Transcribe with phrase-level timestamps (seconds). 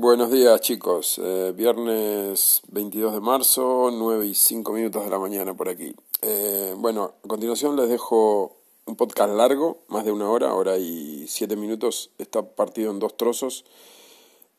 [0.00, 5.56] Buenos días chicos, eh, viernes 22 de marzo, 9 y 5 minutos de la mañana
[5.56, 5.92] por aquí.
[6.22, 11.26] Eh, bueno, a continuación les dejo un podcast largo, más de una hora, hora y
[11.26, 13.64] 7 minutos, está partido en dos trozos.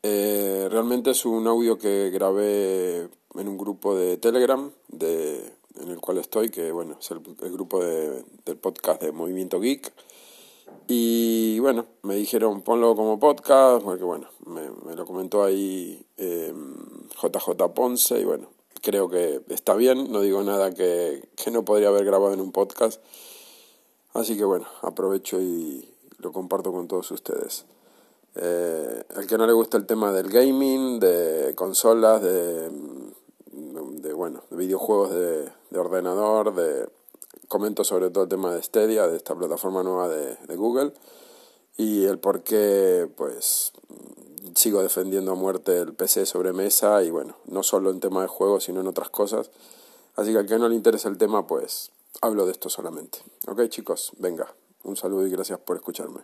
[0.04, 6.02] Eh, realmente es un audio que grabé en un grupo de Telegram de, en el
[6.02, 9.94] cual estoy, que bueno, es el, grupo de, del podcast de Movimiento Geek.
[10.88, 17.74] Y bueno, me dijeron ponlo como podcast, porque bueno, me, lo comentó ahí JJ em,
[17.74, 18.48] Ponce y bueno,
[18.82, 22.52] creo que está bien, no digo nada que, que no podría haber grabado en un
[22.52, 23.02] podcast.
[24.14, 25.88] Así que bueno, aprovecho y
[26.18, 27.66] lo comparto con todos ustedes.
[28.36, 32.70] Eh, que no le gusta el tema del gaming, de consolas, de,
[33.52, 36.88] de bueno, de videojuegos de, de ordenador, de
[37.50, 40.94] comento sobre todo el tema de Stadia, de esta plataforma nueva de, Google,
[41.76, 43.74] y el por qué, pues,
[44.54, 48.28] sigo defendiendo a muerte el PC sobre mesa, y bueno, no solo en tema de
[48.28, 49.50] juegos, sino en otras cosas.
[50.16, 51.92] Así que al que no le interesa el tema, pues,
[52.22, 53.20] hablo de esto solamente.
[53.48, 54.54] Ok, chicos, venga,
[54.84, 56.22] un saludo y gracias por escucharme.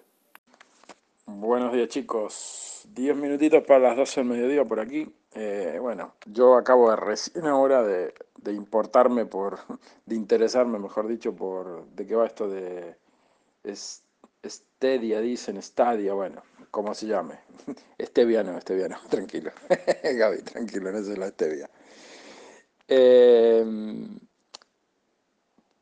[1.26, 2.84] Buenos días, chicos.
[2.94, 5.12] Diez minutitos para las 12 del mediodía por aquí.
[5.38, 9.60] Eh, bueno, yo acabo de recién ahora de, de, importarme por,
[10.06, 12.96] de interesarme, mejor dicho, por de qué va esto de
[14.42, 16.42] Estedia, dicen, Stadia, bueno,
[16.72, 17.38] como se llame.
[17.98, 19.52] Estevia no, Estevia no, tranquilo.
[20.04, 21.70] Gaby, tranquilo, no es la Estevia.
[22.88, 24.18] Em,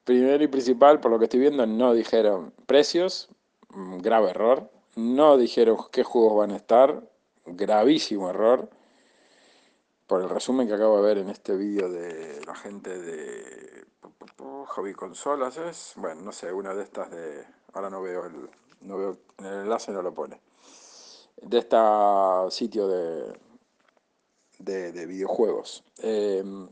[0.04, 3.30] primero y principal, por lo que estoy viendo, no dijeron precios,
[3.70, 4.72] mm, grave error.
[4.96, 7.04] No dijeron qué juegos van a estar,
[7.46, 8.70] gravísimo error
[10.08, 13.86] por el resumen que acabo de ver en este vídeo de la gente de
[14.38, 18.50] Hobby Consolas, es, bueno, no sé, una de estas de, ahora no veo el,
[18.82, 20.40] no veo, el enlace no lo pone,
[21.42, 21.78] de este
[22.50, 23.34] sitio de,
[24.60, 26.68] de, videojuegos, em,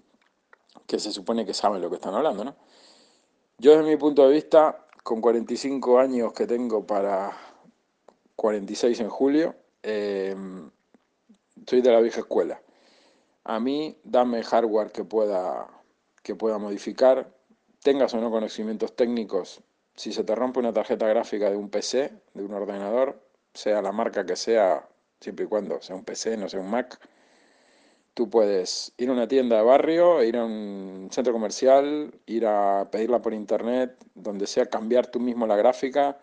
[0.88, 2.56] que se supone que saben lo que están hablando, ¿no?
[3.58, 7.38] Yo desde mi punto de vista, con 45 años que tengo para
[8.36, 10.70] 46 en julio, em,
[11.68, 12.60] soy de la vieja escuela
[13.54, 15.68] a mí, dame hardware que pueda,
[16.24, 17.36] que pueda modificar,
[17.84, 19.62] tengas o no conocimientos técnicos.
[19.94, 23.22] Si se te rompe una tarjeta gráfica de un PC, de un ordenador,
[23.54, 24.88] sea la marca que sea,
[25.20, 26.98] siempre y cuando sea un PC, no sea un Mac,
[28.14, 32.88] tú puedes ir a una tienda de barrio, ir a un centro comercial, ir a
[32.90, 36.18] pedirla por internet, donde sea, cambiar tú mismo la gráfica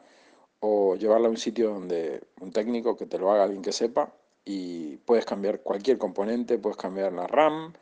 [0.60, 4.14] o llevarla a un sitio donde un técnico que te lo haga alguien que sepa
[4.44, 7.72] y puedes cambiar cualquier componente, puedes cambiar la RAM,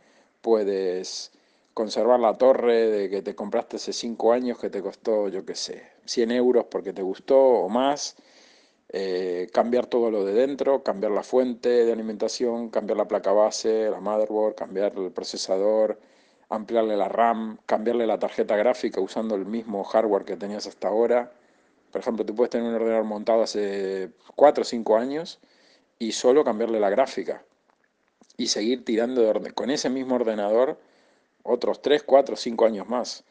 [0.41, 1.33] puedes
[1.75, 5.55] conservar la torre de que te compraste hace 5 años que te costó, yo qué
[5.55, 8.17] sé, 100 euros porque te gustó o más,
[8.89, 13.91] eh, cambiar todo lo de dentro, cambiar la fuente de alimentación, cambiar la placa base,
[13.91, 15.99] la motherboard, cambiar el procesador,
[16.49, 21.33] ampliarle la RAM, cambiarle la tarjeta gráfica usando el mismo hardware que tenías hasta ahora.
[21.91, 25.41] Por ejemplo, tú puedes tener un ordenador montado hace 4 o 5 años
[25.99, 27.45] y solo cambiarle la gráfica
[28.37, 30.79] y seguir tirando de con ese mismo ordenador
[31.43, 33.25] otros 3, 4, 5 años más.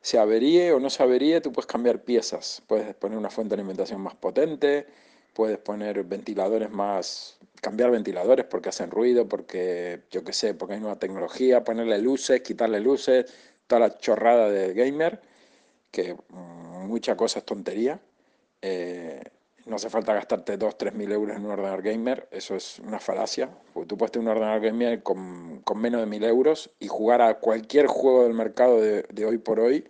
[0.00, 2.62] Se averíe o no se averíe, tú puedes cambiar piezas.
[2.66, 4.86] Puedes poner una fuente de alimentación más potente,
[5.32, 10.80] puedes poner ventiladores más, cambiar ventiladores porque hacen ruido, porque yo qué sé, porque hay
[10.80, 13.32] nueva tecnología, ponerle luces, quitarle luces,
[13.66, 15.20] toda la chorrada de gamer,
[15.90, 18.00] que mucha cosa es tontería.
[18.60, 19.22] Eh,
[19.66, 22.98] no hace falta gastarte 2, 3 mil euros en un ordenador gamer, eso es una
[22.98, 27.22] falacia, porque tú puedes tener un ordenador gamer con, menos de mil euros y jugar
[27.22, 29.86] a cualquier juego del mercado de, hoy por hoy.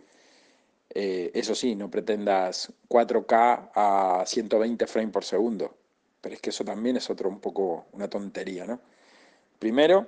[0.95, 5.75] Eh, eso sí, no pretendas 4K a 120 frames por segundo,
[6.21, 8.79] pero es que eso también es otro un poco una tontería, ¿no?
[9.59, 10.07] Primero,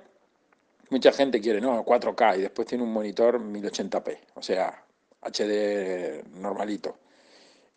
[0.91, 4.85] mucha gente quiere, no, 4K y después tiene un monitor 1080p, o sea,
[5.21, 6.97] HD normalito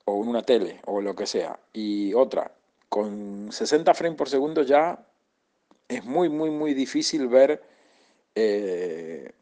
[0.09, 2.53] o en una tele o lo que sea, y otra
[2.89, 5.05] con 60 frames por segundo ya
[5.89, 7.63] es muy, muy, muy difícil ver
[8.35, 9.33] eh,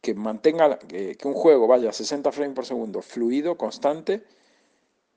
[0.00, 4.24] que mantenga, que, un juego vaya a 60 frames por segundo fluido, constante.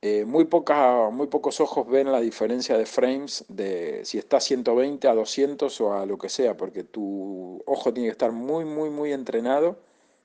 [0.01, 4.41] Eh, muy, poca, muy pocos ojos ven la diferencia de frames de si está a
[4.41, 8.65] 120 a 200 o a lo que sea, porque tu ojo tiene que estar muy,
[8.65, 9.77] muy, muy entrenado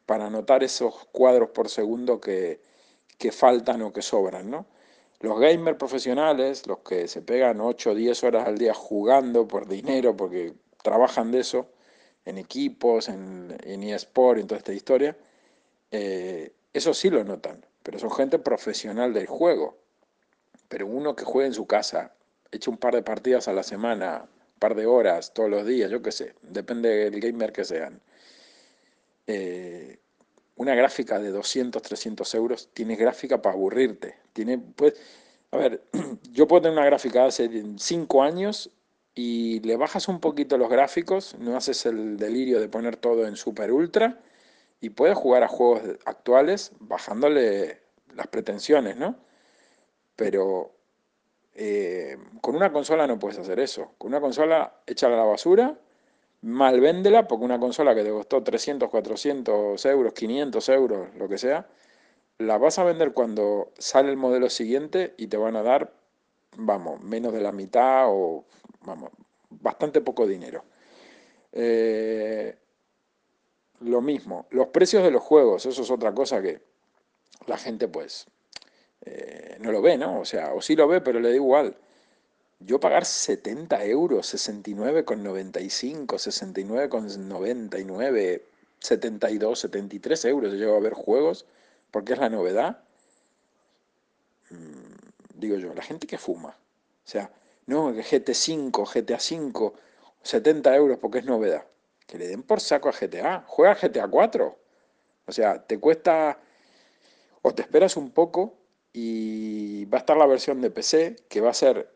[0.07, 2.61] para notar esos cuadros por segundo que,
[3.19, 4.67] que faltan o que sobran, ¿no?
[5.21, 9.67] Los gamers profesionales, los que se pegan 8 o 10 horas al día jugando por
[9.67, 11.67] dinero, porque trabajan de eso,
[12.25, 15.17] en equipos, en, en eSport, en toda esta historia,
[15.91, 19.79] eh, eso sí lo notan, pero son gente profesional del juego.
[20.69, 22.15] Pero uno que juega en su casa,
[22.51, 25.91] echa un par de partidas a la semana, un par de horas todos los días,
[25.91, 28.01] yo qué sé, depende del gamer que sean.
[29.27, 29.99] Eh,
[30.57, 34.17] una gráfica de 200, 300 euros, tienes gráfica para aburrirte.
[34.33, 34.95] Tiene, pues,
[35.51, 35.83] a ver,
[36.33, 38.71] yo puedo tener una gráfica de hace 5 años
[39.15, 43.37] y le bajas un poquito los gráficos, no haces el delirio de poner todo en
[43.37, 44.21] super ultra
[44.81, 47.81] y puedes jugar a juegos actuales bajándole
[48.15, 49.17] las pretensiones, ¿no?
[50.17, 50.73] Pero
[51.55, 53.93] eh, con una consola no puedes hacer eso.
[53.99, 55.79] Con una consola, échala a la basura,
[56.45, 61.39] mal véndela, porque una consola que te costó 300, 400 euros, 500 euros, lo que
[61.39, 61.67] sea,
[62.39, 65.95] la vas a vender cuando sale el modelo siguiente y te van a dar,
[66.57, 68.45] vamos, menos de la mitad o,
[68.83, 69.11] vamos,
[69.49, 70.65] bastante poco dinero.
[71.53, 72.55] Eh,
[73.81, 76.61] lo mismo, los precios de los juegos, eso es otra cosa que
[77.47, 78.27] la gente pues
[79.01, 80.21] eh, no lo ve, ¿no?
[80.21, 81.75] O sea, o sí lo ve, pero le da igual.
[82.67, 88.43] Yo pagar 70 euros, 69,95, 69,99,
[88.79, 91.45] 72, 73 euros, yo llego a ver juegos,
[91.91, 92.83] porque es la novedad.
[94.51, 94.95] Mm,
[95.35, 96.51] digo yo, la gente que fuma.
[96.51, 97.31] O sea,
[97.67, 99.73] no, que GT5, GTA5,
[100.23, 101.67] 70 euros porque es novedad.
[102.07, 103.45] Que le den por saco a GTA.
[103.47, 104.59] Juega GTA 4.
[105.27, 106.39] O sea, te cuesta
[107.43, 108.55] o te esperas un poco
[108.93, 111.91] y va a estar la versión de PC que va a ser,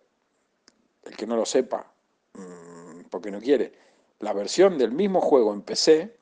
[1.05, 1.93] el que no lo sepa,
[2.35, 3.73] mm, porque no quiere,
[4.21, 6.17] la versión del mismo juego en PC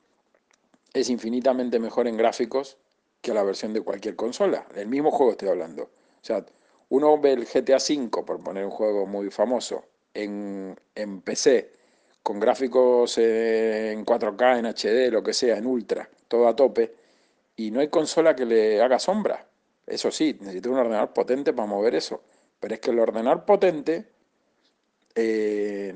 [0.93, 2.77] es infinitamente mejor en gráficos
[3.21, 4.67] que la versión de cualquier consola.
[4.75, 5.83] El mismo juego estoy hablando.
[5.83, 5.89] O
[6.21, 6.45] sea,
[6.89, 11.73] uno ve el GTA V, por poner un juego muy famoso, en, en PC,
[12.23, 16.93] con gráficos en 4K, en HD, lo que sea, en ultra, todo a tope,
[17.55, 19.47] y no hay consola que le haga sombra.
[19.85, 22.21] Eso sí, necesito un ordenador potente para mover eso.
[22.59, 24.05] Pero es que el ordenador potente
[25.19, 25.95] eh,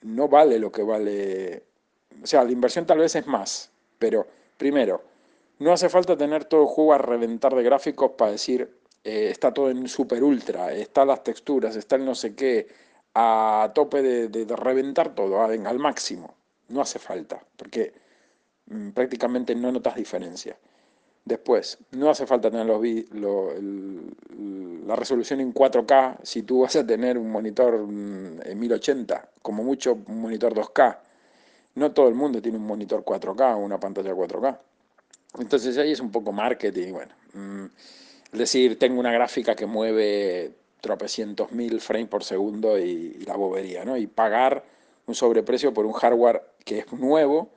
[0.00, 1.62] no vale lo que vale.
[2.22, 3.70] O sea, la inversión tal vez es más.
[3.98, 4.26] Pero,
[4.56, 5.02] primero,
[5.58, 8.62] no hace falta tener todo el juego a reventar de gráficos para decir,
[9.04, 12.66] eh, está todo en super ultra, están las texturas, está el no sé qué,
[13.14, 16.34] a tope de, reventar todo, al máximo.
[16.68, 17.92] No hace falta, porque
[18.66, 20.56] mm, prácticamente no notas diferencia.
[21.24, 22.82] Después, no hace falta tener los,
[24.86, 29.62] la resolución en 4K si tú vas a tener un monitor mm, en 1080, como
[29.62, 30.98] mucho un monitor 2K.
[31.76, 34.58] No todo el mundo tiene un monitor 4K o una pantalla 4K.
[35.38, 36.92] Entonces ahí es un poco marketing.
[36.92, 37.64] Bueno, mm,
[38.32, 43.36] es decir, tengo una gráfica que mueve tropecientos mil frames por segundo y, y la
[43.36, 43.96] bobería, ¿no?
[43.96, 44.64] Y pagar
[45.06, 47.48] un sobreprecio por un hardware que es nuevo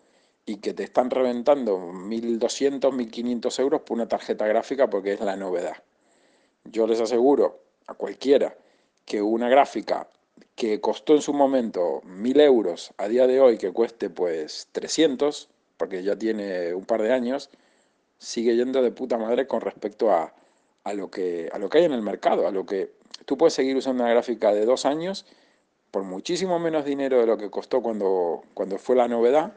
[0.46, 5.36] y que te están reventando 1.200, 1.500 euros por una tarjeta gráfica porque es la
[5.36, 5.78] novedad.
[6.66, 8.56] Yo les aseguro a cualquiera
[9.06, 10.08] que una gráfica
[10.56, 15.50] que costó en su momento 1.000 euros a día de hoy que cueste pues 300,
[15.78, 17.50] porque ya tiene un par de años,
[18.20, 20.34] sigue yendo de puta madre con respecto a,
[20.84, 22.92] a, lo, que, a lo que hay en el mercado, a lo que
[23.26, 25.26] tú puedes seguir usando una gráfica de dos años
[25.92, 29.54] por muchísimo menos dinero de lo que costó cuando, cuando fue la novedad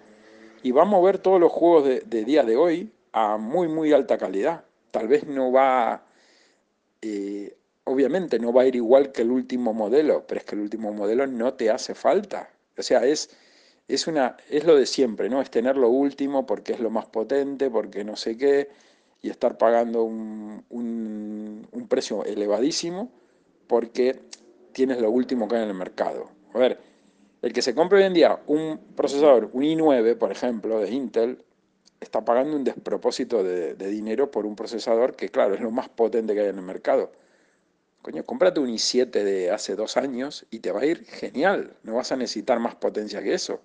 [0.62, 4.18] y va a mover todos los juegos de, día de hoy a muy, muy alta
[4.18, 4.64] calidad.
[4.90, 6.04] Tal vez no va,
[7.02, 10.62] eh, obviamente no va a ir igual que el último modelo, pero es que el
[10.62, 12.50] último modelo no te hace falta.
[12.76, 13.30] O sea, es,
[13.88, 15.40] es, una, es lo de siempre, ¿no?
[15.40, 18.68] Es tener lo último porque es lo más potente, porque no sé qué,
[19.22, 23.10] y estar pagando un, un precio elevadísimo
[23.66, 24.20] porque
[24.72, 26.30] tienes lo último que hay en el mercado.
[26.54, 26.78] A ver,
[27.42, 31.44] el que se compre hoy en día un procesador, un i9, por ejemplo, de Intel,
[32.00, 36.34] está pagando un despropósito de, dinero por un procesador que, claro, es lo más potente
[36.34, 37.12] que hay en el mercado.
[38.02, 41.74] Coño, cómprate un i7 de hace dos años y te va a ir genial.
[41.82, 43.60] No vas a necesitar más potencia que eso.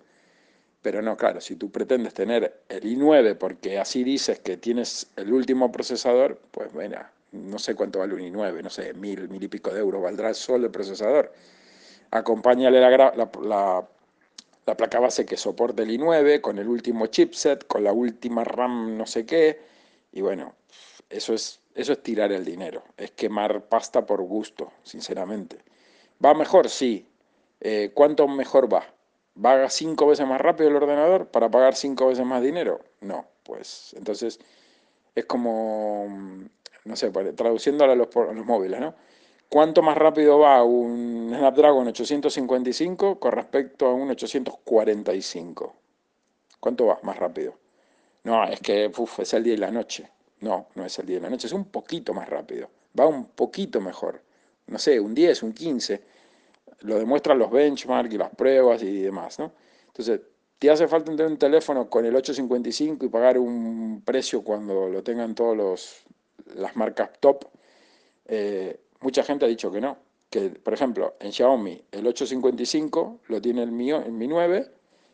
[0.82, 5.32] Pero no, claro, si tú pretendes tener el i9 porque así dices que tienes el
[5.32, 6.98] último procesador, pues bueno,
[7.32, 10.34] no sé cuánto vale un i9, no sé, mil, mil y pico de euros valdrá
[10.34, 11.32] solo el procesador
[12.14, 13.12] acompáñale la,
[14.64, 18.96] la, placa base que soporte el i9 con el último chipset, con la última RAM
[18.96, 19.60] no sé qué,
[20.12, 20.54] y bueno,
[21.10, 25.58] eso es, eso es tirar el dinero, es quemar pasta por gusto, sinceramente.
[26.24, 26.68] ¿Va mejor?
[26.68, 27.06] Sí.
[27.60, 28.84] Eh, ¿Cuánto mejor va?
[29.44, 32.80] ¿Va cinco veces más rápido el ordenador para pagar cinco veces más dinero?
[33.00, 34.38] No, pues entonces
[35.14, 36.06] es como,
[36.84, 38.94] no sé, traduciéndolo a los, a los móviles, ¿no?
[39.54, 45.76] ¿Cuánto más rápido va un Snapdragon 855 con respecto a un 845?
[46.58, 47.54] ¿Cuánto va más rápido?
[48.24, 50.10] No, es que es el día y la noche.
[50.40, 52.68] No, no es el día y la noche, es un poquito más rápido.
[52.98, 54.20] Va un poquito mejor.
[54.66, 56.02] No sé, un 10, un 15.
[56.80, 59.52] Lo demuestran los benchmarks y las pruebas y demás, ¿no?
[59.86, 60.20] Entonces,
[60.58, 65.04] te hace falta tener un teléfono con el 855 y pagar un precio cuando lo
[65.04, 66.04] tengan todas
[66.56, 67.44] las marcas top.
[68.26, 69.98] Eh, mucha gente ha dicho que no.
[70.30, 74.68] Que, por ejemplo, en Xiaomi el 855 lo tiene el Mi, el Mi 9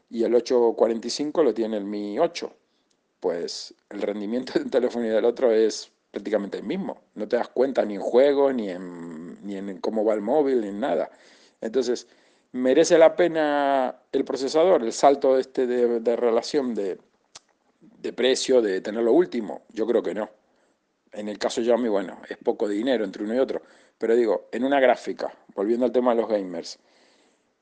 [0.08, 2.50] y el 845 lo tiene el Mi 8.
[3.18, 7.02] Pues el rendimiento de un teléfono y del otro es prácticamente el mismo.
[7.16, 10.60] No te das cuenta ni en juego, ni en, ni en cómo va el móvil,
[10.60, 11.10] ni en nada.
[11.60, 12.06] Entonces,
[12.52, 16.98] ¿merece la pena el procesador, el salto este de, relación de,
[17.80, 19.62] de, precio, de tener lo último?
[19.72, 20.30] Yo creo que no.
[21.12, 23.62] En el caso de Xiaomi, bueno, es poco dinero entre uno y otro.
[24.00, 26.78] Pero digo, en una gráfica, volviendo al tema de los gamers,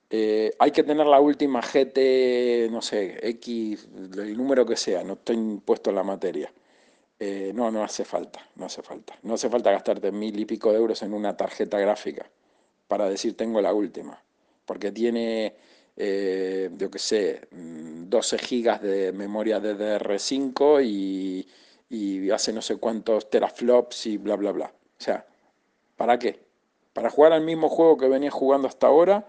[0.09, 5.15] eh, hay que tener la última GT, no sé, X, el número que sea, no
[5.15, 6.53] estoy impuesto en la materia.
[7.19, 9.19] Eh, no, no hace falta, no hace falta.
[9.25, 12.31] No hace falta gastarte mil y pico de euros en una tarjeta gráfica
[12.87, 14.23] para decir tengo la última.
[14.65, 15.57] Porque tiene,
[15.97, 21.49] eh, yo qué sé, 12 mm, gigas de memoria DDR5 y,
[21.91, 24.67] y hace no sé cuántos teraflops y bla, bla, bla.
[24.67, 25.27] O sea,
[25.99, 26.41] ¿para qué?
[26.95, 29.29] Para jugar al mismo juego que venías jugando hasta ahora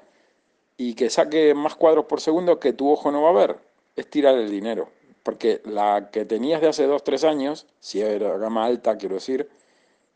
[0.78, 3.58] y que saque más cuadros por segundo que tu ojo no va a ver.
[3.98, 4.88] Es tirar el dinero
[5.24, 9.50] porque la que tenías de hace 2-3 años, si era gama alta, quiero decir,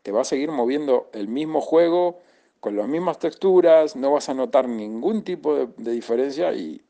[0.02, 2.18] te va a seguir moviendo el mismo juego,
[2.60, 6.82] con las mismas texturas, no vas a notar ningún tipo de, diferencia y,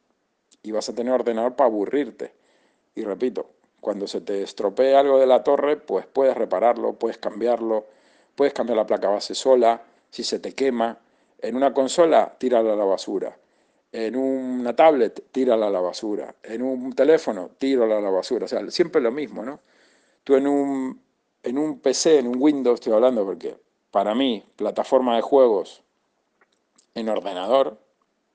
[0.63, 2.33] y, vas a tener ordenador para aburrirte.
[2.95, 7.87] Y repito, cuando se te estropee algo de la torre, pues puedes repararlo, puedes cambiarlo,
[8.35, 10.99] puedes cambiar la placa base sola, si se te quema.
[11.39, 13.37] En una consola, tírala a la basura
[13.95, 18.49] en una tablet, tírala a la basura, en un teléfono, tírala a la basura, o
[18.49, 19.61] sea, siempre lo mismo, ¿no?
[20.25, 21.01] Tú en un,
[21.45, 23.57] en un PC, en un Windows, estoy hablando porque
[23.93, 25.85] para mí, plataforma de juegos
[26.97, 27.79] en ordenador,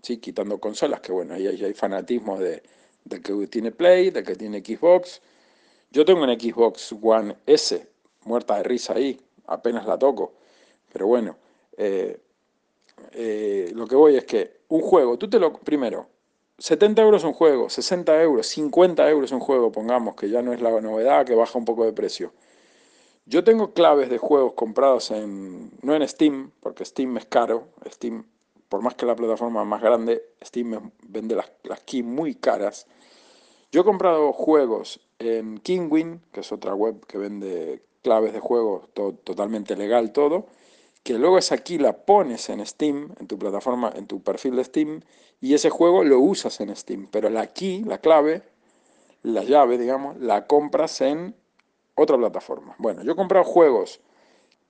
[0.01, 0.19] ¿sí?
[0.19, 2.63] quitando consolas, que bueno, ahí hay, fanatismo de,
[3.03, 5.21] de, que tiene Play, de que tiene Xbox.
[5.91, 7.85] Yo tengo una Xbox One S,
[8.23, 10.33] muerta de risa ahí, apenas la toco,
[10.91, 11.35] pero bueno,
[11.77, 12.19] eh,
[13.11, 16.07] eh, lo que voy es que un juego, tú te lo, primero,
[16.57, 20.61] 70 euros un juego, 60 euros, 50 euros un juego, pongamos, que ya no es
[20.61, 22.33] la novedad, que baja un poco de precio.
[23.25, 28.25] Yo tengo claves de juegos comprados en, no en Steam, porque Steam es caro, Steam,
[28.67, 32.87] por más que la plataforma más grande, Steam vende las, las keys muy caras.
[33.71, 38.89] Yo he comprado juegos en Kingwin, que es otra web que vende claves de juegos
[38.93, 40.47] totalmente legal todo,
[41.03, 44.63] que luego esa key la pones en Steam, en tu plataforma, en tu perfil de
[44.63, 45.01] Steam,
[45.41, 48.43] y ese juego lo usas en Steam, pero la key, la clave,
[49.23, 51.35] la llave, digamos, la compras en
[51.95, 52.75] otra plataforma.
[52.77, 54.01] Bueno, yo he comprado juegos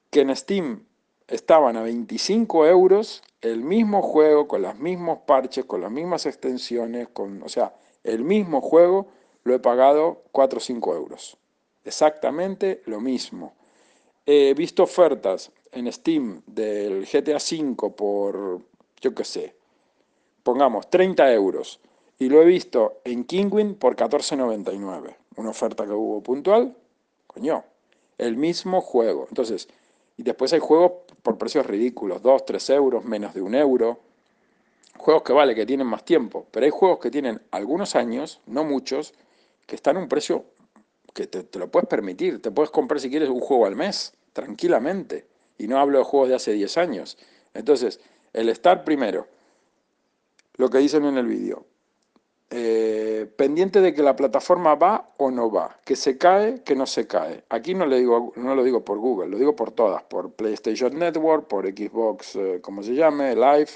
[0.09, 0.85] que en Steam
[1.27, 7.07] estaban a 25 euros, el mismo juego, con los mismos parches, con las mismas extensiones,
[7.09, 9.07] con, o sea, el mismo juego,
[9.43, 11.38] lo he pagado 4 o 5 euros.
[11.83, 13.53] Exactamente lo mismo.
[14.25, 18.61] He visto ofertas en Steam del GTA V por,
[19.01, 19.55] yo qué sé,
[20.43, 21.79] pongamos 30 euros.
[22.17, 25.15] Y lo he visto en Kingwin por 14,99.
[25.37, 26.75] Una oferta que hubo puntual.
[27.27, 27.63] Coño,
[28.17, 29.25] el mismo juego.
[29.29, 29.69] Entonces,
[30.17, 30.91] y después hay juegos
[31.23, 33.99] por precios ridículos, 2, 3 euros, menos de un euro.
[34.97, 36.45] Juegos que vale, que tienen más tiempo.
[36.51, 39.13] Pero hay juegos que tienen algunos años, no muchos,
[39.65, 40.43] que están a un precio
[41.13, 42.41] que te, lo puedes permitir.
[42.41, 45.25] Te puedes comprar si quieres un juego al mes, tranquilamente.
[45.57, 47.17] Y no hablo de juegos de hace 10 años.
[47.53, 47.99] Entonces,
[48.33, 49.27] el estar primero,
[50.55, 51.65] lo que dicen en el vídeo,
[52.51, 56.87] eh, pendiente de que la plataforma va o no va, que se cae, que no
[56.87, 57.43] se cae.
[57.49, 60.97] Aquí no, le digo, no lo digo por Google, lo digo por todas, por PlayStation
[60.97, 63.69] Network, por Xbox, eh, como se llame, Live,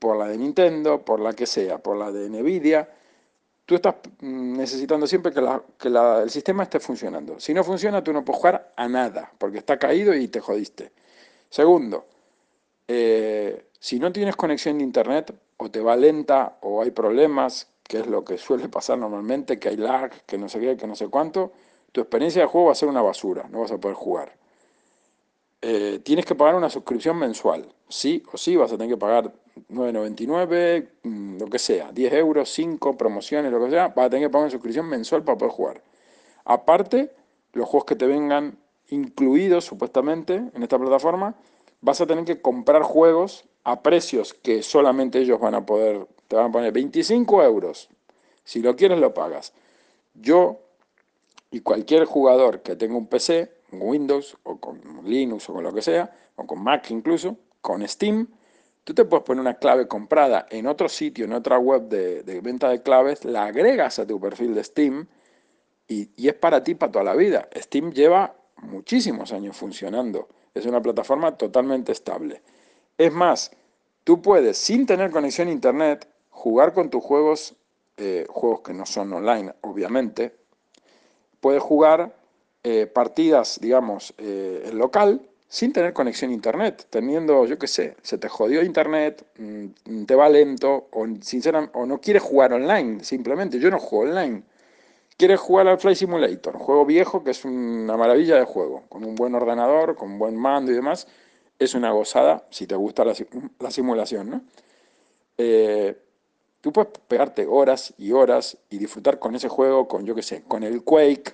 [0.00, 2.88] por la de Nintendo, por la que sea, por la de Nvidia.
[3.66, 5.42] Tú estás mm, necesitando siempre que,
[5.78, 7.38] que el sistema esté funcionando.
[7.40, 10.92] Si no funciona, tú no puedes jugar a nada, porque está caído y te jodiste.
[11.50, 12.06] Segundo,
[12.88, 17.98] eh, si no tienes conexión de internet, o te va lenta, o hay problemas, que
[17.98, 20.94] es lo que suele pasar normalmente, que hay lag, que no sé qué, que no
[20.94, 21.52] sé cuánto,
[21.92, 24.36] tu experiencia de juego va a ser una basura, no vas a poder jugar.
[25.68, 29.32] Eh, tienes que pagar una suscripción mensual, sí o sí, vas a tener que pagar
[29.68, 34.28] 9,99, mm, lo que sea, 10 euros, 5 promociones, lo que sea, vas a tener
[34.28, 35.82] que pagar una suscripción mensual para poder jugar.
[36.44, 37.10] Aparte,
[37.52, 38.56] los juegos que te vengan
[38.90, 41.34] incluidos supuestamente en esta plataforma,
[41.80, 46.36] vas a tener que comprar juegos a precios que solamente ellos van a poder, te
[46.36, 47.88] van a poner 25 euros.
[48.44, 49.52] Si lo quieres lo pagas.
[50.14, 50.60] Yo
[51.50, 55.82] y cualquier jugador que tenga un PC, Windows o con Linux o con lo que
[55.82, 58.28] sea, o con Mac incluso, con Steam,
[58.86, 62.68] Tú te puedes poner una clave comprada en otro sitio, en otra web de, venta
[62.68, 65.08] de claves, la agregas a tu perfil de Steam
[65.88, 67.48] y, es para ti para toda la vida.
[67.56, 70.28] Steam lleva muchísimos años funcionando.
[70.54, 72.42] Es una plataforma totalmente estable.
[72.96, 73.50] Es más,
[74.04, 77.56] tú puedes, sin tener conexión a Internet, jugar con tus juegos,
[77.96, 80.36] eh, juegos que no son online, obviamente.
[81.40, 82.16] Puedes jugar
[82.68, 87.96] eh, partidas, digamos, eh, en local, sin tener conexión a Internet, teniendo, yo qué sé,
[88.02, 93.04] se te jodió Internet, mm, te va lento, o, sinceramente, o no quieres jugar online,
[93.04, 93.60] simplemente.
[93.60, 94.42] Yo no juego online
[95.16, 96.56] ¿Quieres jugar al Flight Simulator?
[96.56, 100.18] Un juego viejo que es una maravilla de juego, con un buen ordenador, con un
[100.18, 101.06] buen mando y demás.
[101.58, 104.42] Es una gozada si te gusta la, simulación, ¿no?
[105.38, 105.96] Eh,
[106.60, 110.42] tú puedes pegarte horas y horas y disfrutar con ese juego, con yo qué sé,
[110.42, 111.32] con el Quake,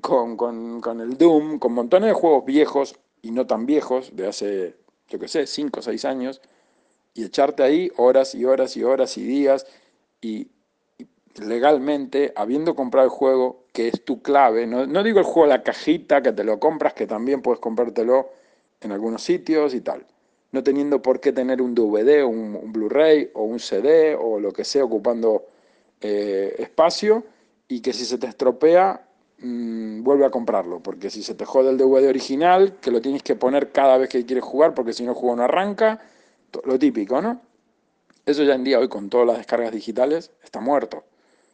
[0.00, 4.76] con, con, el Doom, con montones de juegos viejos y no tan viejos, de hace,
[5.08, 6.40] yo qué sé, 5 o 6 años,
[7.14, 9.66] y echarte ahí horas y horas y horas y días
[10.20, 10.48] y,
[11.40, 16.22] legalmente, habiendo comprado el juego, que es tu clave, no, digo el juego la cajita,
[16.22, 18.30] que te lo compras, que también puedes comprártelo
[18.80, 20.06] en algunos sitios y tal,
[20.52, 24.52] no teniendo por qué tener un DVD, un, un Blu-ray o un CD o lo
[24.52, 25.46] que sea ocupando
[26.00, 27.24] eh, espacio
[27.68, 29.05] y que si se te estropea,
[29.38, 33.22] mm, vuelve a comprarlo, porque si se te jode el DVD original, que lo tienes
[33.22, 36.00] que poner cada vez que quieres jugar, porque si no el juego no arranca,
[36.64, 37.40] lo típico, ¿no?
[38.24, 41.04] Eso ya en día hoy con todas las descargas digitales está muerto.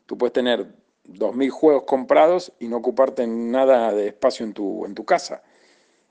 [0.06, 0.74] Tú puedes tener
[1.04, 5.42] 2.000 juegos comprados y no ocuparte nada de espacio en tu, en tu casa.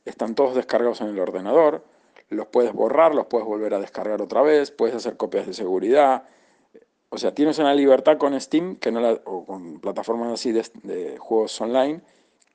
[0.05, 1.83] Están todos descargados en el ordenador,
[2.29, 6.23] los puedes borrar, los puedes volver a descargar otra vez, puedes hacer copias de seguridad.
[7.13, 11.17] O sea, tienes una libertad con Steam que no la, o con plataformas así de,
[11.19, 12.01] juegos online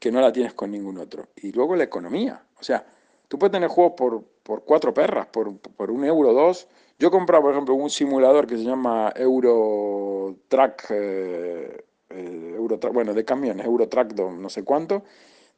[0.01, 1.29] que no la tienes con ningún otro.
[1.37, 2.43] Y luego la economía.
[2.59, 2.87] O sea,
[3.29, 7.11] tú puedes tener juegos por, por cuatro perras, por, por un euro, dos, yo he
[7.11, 12.59] comprado, por ejemplo, un simulador que se llama Eurotrack, eh, eh
[12.93, 15.03] bueno, de camiones, Eurotrack no sé cuánto,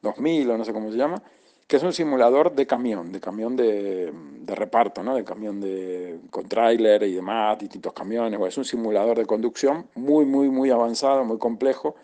[0.01, 1.23] 2000 o no sé cómo se llama,
[1.69, 4.11] que es un simulador de camión, de camión de,
[4.47, 5.13] reparto, ¿no?
[5.13, 10.25] de camión de, con tráiler y demás, distintos camiones, es un simulador de conducción muy,
[10.25, 11.95] muy, muy avanzado, muy complejo,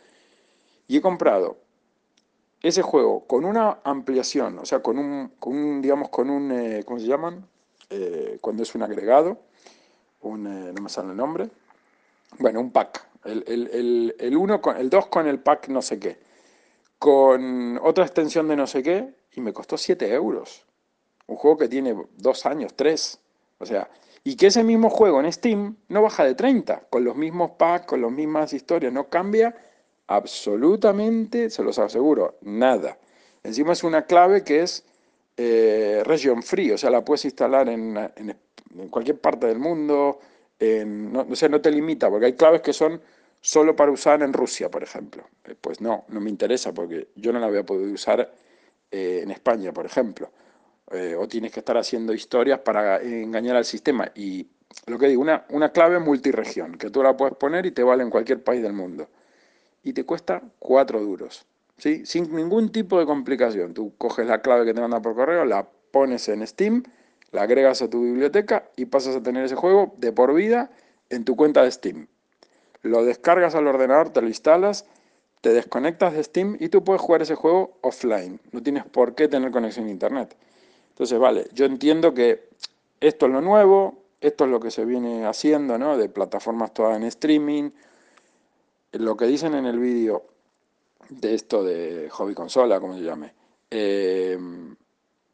[0.88, 1.58] y he comprado
[2.62, 7.00] ese juego con una ampliación, o sea, con un, con digamos, con un, eh, ¿cómo
[7.00, 7.44] se llaman?
[7.90, 9.40] Eh, cuando es un agregado,
[10.22, 11.50] un, eh, no me sale el nombre,
[12.38, 15.98] bueno, un pack, el, el, el, uno con, el 2 con el pack no sé
[15.98, 16.20] qué,
[17.00, 20.66] con otra extensión de no sé qué, y me costó 7 euros.
[21.28, 23.20] Un juego que tiene 2 años, 3.
[23.60, 23.90] O sea,
[24.24, 27.86] y que ese mismo juego en Steam no baja de 30, con los mismos packs,
[27.86, 29.56] con las mismas historias, no cambia
[30.08, 32.98] absolutamente, se los aseguro, nada.
[33.44, 34.84] Encima es una clave que es
[35.38, 37.96] eh, region free, o sea, la puedes instalar en,
[38.90, 40.20] cualquier parte del mundo,
[40.60, 43.02] no, o sea, no te limita, porque hay claves que son
[43.42, 45.24] solo para usar en Rusia, por ejemplo.
[45.44, 48.32] Eh, pues no, no me interesa, porque yo no la voy a poder usar
[48.96, 50.32] eh, en España, por ejemplo.
[51.20, 54.12] o tienes que estar haciendo historias para engañar al sistema.
[54.16, 54.48] Y
[54.88, 58.04] lo que digo, una, una clave multiregión, que tú la puedes poner y te vale
[58.04, 59.08] en cualquier país del mundo.
[59.84, 61.46] Y te cuesta cuatro duros.
[61.78, 62.06] ¿sí?
[62.06, 63.74] sin ningún tipo de complicación.
[63.74, 66.84] Tú coges la clave que te manda por correo, la pones en Steam,
[67.32, 70.70] la agregas a tu biblioteca y pasas a tener ese juego de por vida
[71.10, 72.08] en tu cuenta de Steam.
[72.82, 74.86] Lo descargas al ordenador, te lo instalas,
[75.46, 78.40] te desconectas de Steam y tú puedes jugar ese juego offline.
[78.52, 80.36] No tienes por qué tener conexión a Internet.
[80.90, 82.50] Entonces, vale, yo entiendo que
[83.00, 86.00] esto es lo nuevo, esto es lo que se viene haciendo, ¿no?
[86.00, 87.70] De plataformas todas en streaming.
[88.94, 90.24] Lo que dicen en el vídeo
[91.10, 93.32] de esto de hobby consola, como se llame,
[93.70, 94.40] eh,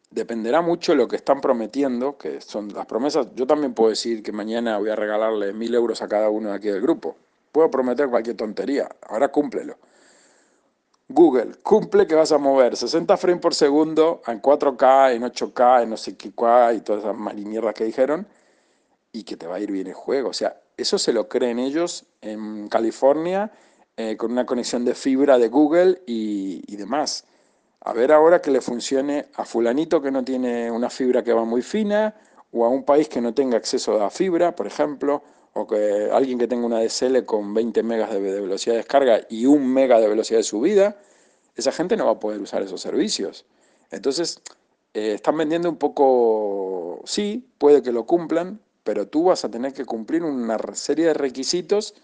[0.10, 3.34] dependerá mucho lo que están prometiendo, que son las promesas.
[3.34, 6.56] Yo también puedo decir que mañana voy a regalarle mil euros a cada uno de
[6.56, 7.16] aquí del grupo.
[7.54, 9.78] Puedo prometer cualquier tontería, ahora cúmplelo.
[11.14, 15.90] Google, cumple que vas a mover 60 frames por segundo en 4K, en 8K, en
[15.90, 18.28] no sé qué y todas esas marimierdas que dijeron,
[19.12, 20.30] y que te va a ir bien el juego.
[20.30, 23.52] O sea, eso se lo creen ellos en California
[23.98, 27.26] eh, con una conexión de fibra de Google y, demás.
[27.82, 31.46] A ver ahora que le funcione a fulanito que no tiene una fibra que va
[31.46, 32.16] muy fina,
[32.52, 36.40] o a un país que no tenga acceso a fibra, por ejemplo, o que alguien
[36.40, 40.08] que tenga una DSL con 20 megas de, velocidad de descarga y un mega de
[40.08, 40.98] velocidad de subida,
[41.56, 43.46] esa gente no va a poder usar esos servicios.
[43.92, 44.42] Entonces,
[44.94, 49.74] eh, están vendiendo un poco, sí, puede que lo cumplan, pero tú vas a tener
[49.74, 51.96] que cumplir una serie de requisitos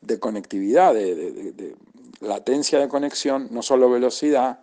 [0.00, 1.76] de conectividad, de,
[2.20, 4.60] latencia de conexión, no solo velocidad,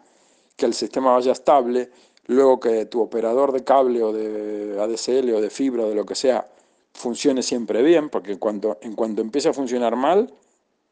[0.56, 1.92] que el sistema vaya estable,
[2.28, 6.06] luego que tu operador de cable o de ADSL o de fibra o de lo
[6.06, 6.48] que sea
[6.94, 10.34] funcione siempre bien, porque cuando, en cuanto empiece a funcionar mal,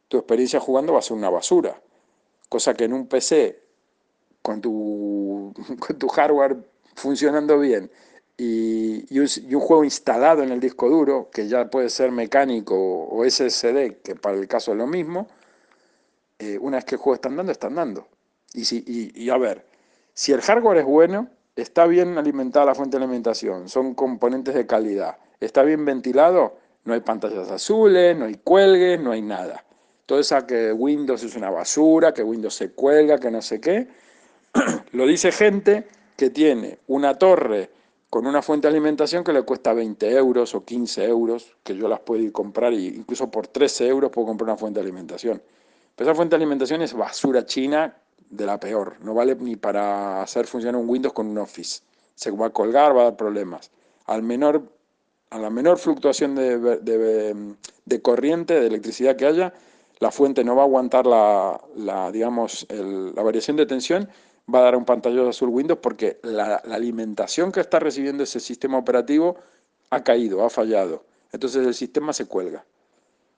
[0.08, 1.82] tu experiencia jugando va a ser una basura.
[2.48, 3.62] Cosa que en un PC,
[4.42, 6.58] con tu, con tu hardware
[6.96, 7.90] funcionando bien
[8.40, 14.02] y, un, juego instalado en el disco duro, que ya puede ser mecánico o SSD,
[14.02, 15.28] que para el caso es lo mismo,
[16.40, 18.08] eh, una vez que el juego está andando, está andando.
[18.54, 19.66] Y, si, y, a ver,
[20.14, 24.66] si el hardware es bueno, está bien alimentada la fuente de alimentación, son componentes de
[24.66, 29.64] calidad, está bien ventilado, no hay pantallas azules, no hay cuelgues, no hay nada.
[30.06, 33.88] Todo eso que Windows es una basura, que Windows se cuelga, que no sé qué,
[34.92, 37.70] lo dice gente que tiene una torre
[38.10, 41.88] con una fuente de alimentación que le cuesta 20 euros o 15 euros, que yo
[41.88, 45.42] las puedo ir comprar, y incluso por 13 euros puedo comprar una fuente de alimentación.
[45.96, 47.96] Pero esa fuente de alimentación es basura china
[48.30, 51.82] de la peor, no vale ni para hacer funcionar un Windows con un Office.
[52.16, 53.72] Se va a colgar, va a dar problemas.
[54.06, 54.64] Al menor,
[55.30, 59.54] a la menor fluctuación de, corriente, de electricidad que haya,
[60.00, 61.60] la fuente no va a aguantar la,
[62.12, 64.10] digamos, la variación de tensión
[64.54, 68.78] va a dar un pantallazo azul Windows porque la, alimentación que está recibiendo ese sistema
[68.78, 69.38] operativo
[69.92, 71.04] ha caído, ha fallado.
[71.32, 72.66] Entonces el sistema se cuelga.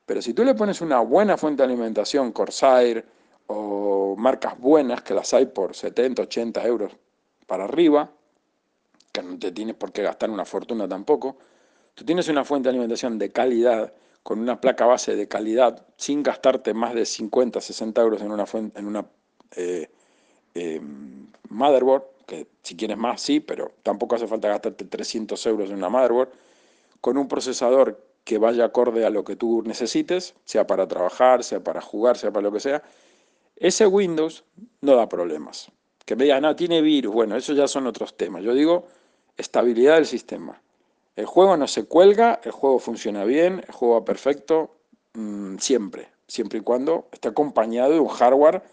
[0.05, 3.05] Pero si tú le pones una buena fuente de alimentación, Corsair
[3.47, 6.93] o marcas buenas, que las hay por 70, 80 euros
[7.47, 8.09] para arriba,
[9.11, 11.37] que no te tienes por qué gastar una fortuna tampoco,
[11.95, 16.23] tú tienes una fuente de alimentación de calidad, con una placa base de calidad, sin
[16.23, 19.05] gastarte más de 50, 60 euros en una, en una
[19.55, 19.89] eh,
[20.53, 25.77] Em, motherboard, que si quieres más sí, pero tampoco hace falta gastarte 300 euros en
[25.77, 26.29] una motherboard,
[26.99, 31.61] con un procesador que vaya acorde a lo que tú necesites, sea para trabajar, sea
[31.63, 32.83] para jugar, sea para lo que sea,
[33.55, 34.43] ese Windows
[34.81, 35.71] no da problemas.
[36.05, 38.43] Que me digan, no, tiene virus, bueno, eso ya son otros temas.
[38.43, 38.87] Yo digo
[39.37, 40.61] estabilidad del sistema.
[41.15, 44.77] El juego no se cuelga, el juego funciona bien, el juego va perfecto,
[45.13, 48.63] mm, siempre, siempre y cuando esté acompañado de un hardware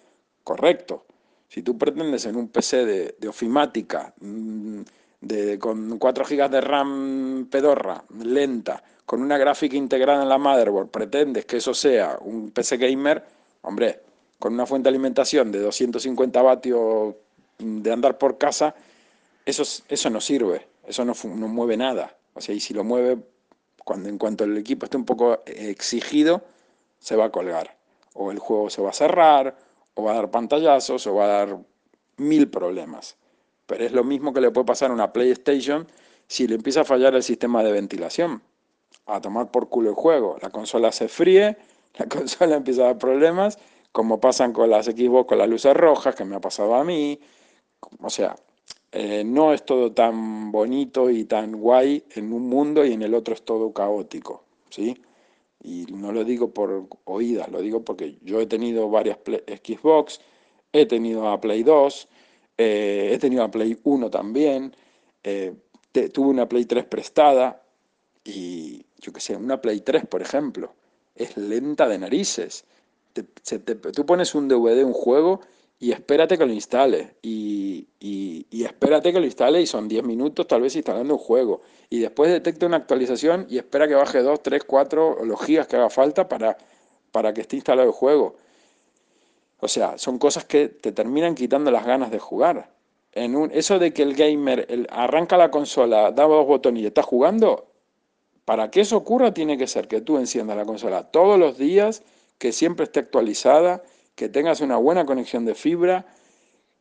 [0.45, 1.05] correcto.
[1.49, 4.83] Si tú pretendes en un PC de, ofimática, mm,
[5.21, 10.89] de, con 4 GB de RAM pedorra, lenta, con una gráfica integrada en la motherboard,
[10.91, 13.25] pretendes que eso sea un PC gamer,
[13.63, 14.01] hombre,
[14.39, 17.15] con una fuente de alimentación de 250 vatios
[17.59, 18.75] de andar por casa,
[19.45, 22.18] eso, eso no sirve, eso no, no mueve nada.
[22.39, 23.19] O sea, y si lo mueve,
[23.85, 26.43] cuando, en cuanto el equipo esté un poco exigido,
[27.01, 27.77] se va a colgar.
[28.15, 29.57] O el juego se va a cerrar,
[29.95, 31.59] o va a dar pantallazos, o va a dar
[32.17, 33.17] mil problemas.
[33.67, 35.89] Pero es lo mismo que le puede pasar a una PlayStation
[36.29, 38.41] si le empieza a fallar el sistema de ventilación.
[39.07, 40.37] A tomar por culo el juego.
[40.41, 41.57] La consola se fríe,
[41.99, 43.59] la consola empieza a dar problemas,
[43.91, 47.19] como pasan con las Xbox con las luces rojas, que me ha pasado a mí.
[48.01, 48.37] O sea,
[48.93, 53.15] eh, no es todo tan bonito y tan guay en un mundo y en el
[53.15, 54.45] otro es todo caótico.
[54.71, 55.03] ¿sí?
[55.63, 60.21] Y no lo digo por oídas, lo digo porque yo he tenido varias Xbox,
[60.73, 62.09] he tenido a Play 2,
[62.59, 64.75] eh, he tenido a Play 1 también,
[65.23, 65.55] eh,
[66.13, 67.63] tuve una Play 3 prestada
[68.25, 70.73] y yo qué sé, una Play 3 por ejemplo,
[71.15, 72.65] es lenta de narices.
[73.93, 75.41] tú pones un DVD, un juego
[75.81, 77.15] y espérate que lo instale.
[77.23, 77.87] Y,
[78.51, 81.63] espérate que lo instale y son 10 minutos tal vez instalando un juego.
[81.89, 85.77] Y después detecta una actualización y espera que baje 2, 3, 4 los gigas que
[85.77, 86.59] haga falta para,
[87.13, 88.37] para que esté instalado el juego.
[89.61, 92.71] O sea, son cosas que te terminan quitando las ganas de jugar.
[93.13, 97.03] En un, eso de que el gamer arranca la consola, da dos botones y está
[97.03, 97.67] jugando,
[98.45, 102.03] para que eso ocurra tiene que ser que tú enciendas la consola todos los días,
[102.39, 103.83] que siempre esté actualizada
[104.19, 106.05] que tengas una buena conexión de fibra,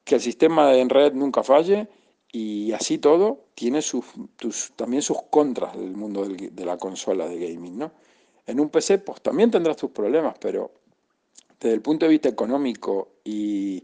[0.03, 1.87] que el sistema en red nunca falle
[2.31, 4.05] y así todo tiene sus,
[4.75, 7.77] también sus contras del mundo de la consola de gaming.
[7.77, 7.91] ¿no?
[8.47, 10.71] En un PC pues también tendrás tus problemas, pero
[11.59, 13.83] desde el punto de vista económico y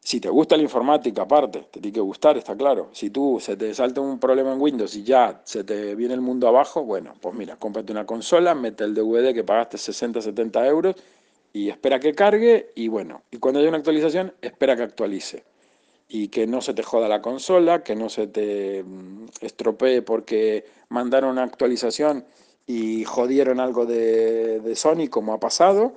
[0.00, 2.88] si te gusta la informática aparte, te tiene que gustar, está claro.
[2.94, 6.20] Si tú se te salta un problema en Windows y ya se te viene el
[6.20, 10.66] mundo abajo, bueno, pues mira, cómprate una consola, mete el DVD que pagaste 60, 70
[10.66, 10.96] euros
[11.52, 15.44] y espera que cargue y bueno, y cuando haya una actualización, espera que actualice.
[16.10, 20.64] Y que no se te joda la consola, que no se te mm, estropee porque
[20.88, 22.24] mandaron una actualización
[22.66, 25.94] y jodieron algo de, Sony como ha pasado.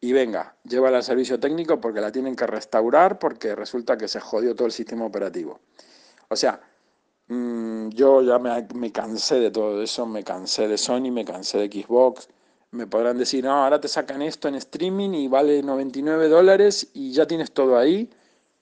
[0.00, 4.20] Y venga, llévala al servicio técnico porque la tienen que restaurar porque resulta que se
[4.20, 5.60] jodió todo el sistema operativo.
[6.28, 6.60] O sea,
[7.28, 11.68] mm, yo ya me cansé de todo eso, me cansé de Sony, me cansé de
[11.70, 12.28] Xbox,
[12.72, 17.12] me podrán decir, no, ahora te sacan esto en streaming y vale 99 dólares y
[17.12, 18.10] ya tienes todo ahí.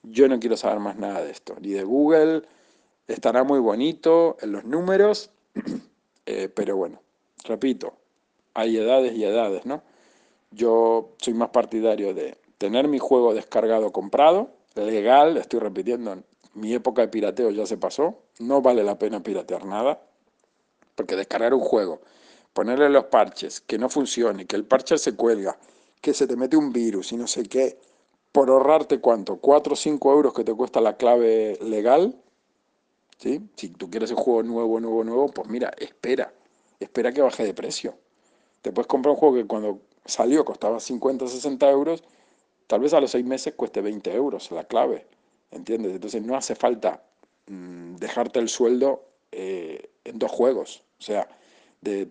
[0.03, 2.43] Yo no quiero saber más nada de esto, ni de Google.
[3.07, 5.31] Estará muy bonito en los números,
[6.27, 7.01] Eh, pero bueno,
[7.45, 7.93] repito,
[8.53, 9.81] hay edades y edades, ¿no?
[10.51, 17.01] Yo soy más partidario de tener mi juego descargado, comprado, legal, estoy repitiendo, mi época
[17.01, 19.99] de pirateo ya se pasó, no vale la pena piratear nada,
[20.95, 22.01] porque descargar un juego,
[22.53, 25.57] ponerle los parches, que no funcione, que el parche se cuelga,
[26.01, 27.77] que se te mete un virus y no sé qué,
[28.31, 32.15] por ahorrarte cuánto, 4 o 5 euros que te cuesta la clave legal,
[33.17, 33.41] ¿sí?
[33.55, 36.33] Si tú quieres un juego nuevo, nuevo, nuevo, pues mira, espera,
[36.79, 37.95] espera que baje de precio.
[38.61, 42.03] Te puedes comprar un juego que cuando salió costaba 50, 60 euros,
[42.67, 45.05] tal vez a los 6 meses cueste 20 euros la clave,
[45.51, 45.93] ¿entiendes?
[45.93, 47.03] Entonces no hace falta
[47.47, 51.27] mm, dejarte el sueldo eh, en dos juegos, o sea,
[51.81, 52.09] de,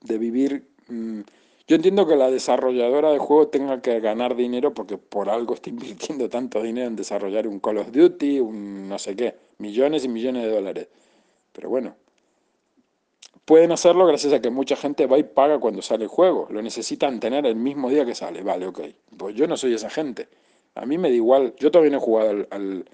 [0.00, 0.68] vivir...
[0.88, 1.20] Mm,
[1.66, 5.70] yo entiendo que la desarrolladora de juego tenga que ganar dinero porque por algo está
[5.70, 10.08] invirtiendo tanto dinero en desarrollar un Call of Duty, un no sé qué, millones y
[10.08, 10.88] millones de dólares.
[11.52, 11.94] Pero bueno,
[13.44, 16.48] pueden hacerlo gracias a que mucha gente va y paga cuando sale el juego.
[16.50, 18.42] Lo necesitan tener el mismo día que sale.
[18.42, 18.80] Vale, ok.
[19.16, 20.28] Pues yo no soy esa gente.
[20.74, 21.54] A mí me da igual.
[21.58, 22.84] Yo todavía no he jugado al, al,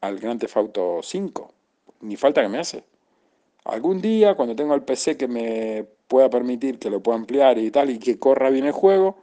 [0.00, 1.52] al Grand Theft Auto 5.
[2.00, 2.84] Ni falta que me hace.
[3.64, 7.72] Algún día, cuando tenga el PC que me pueda permitir que lo pueda ampliar y
[7.72, 9.16] tal, y que corra bien el juego,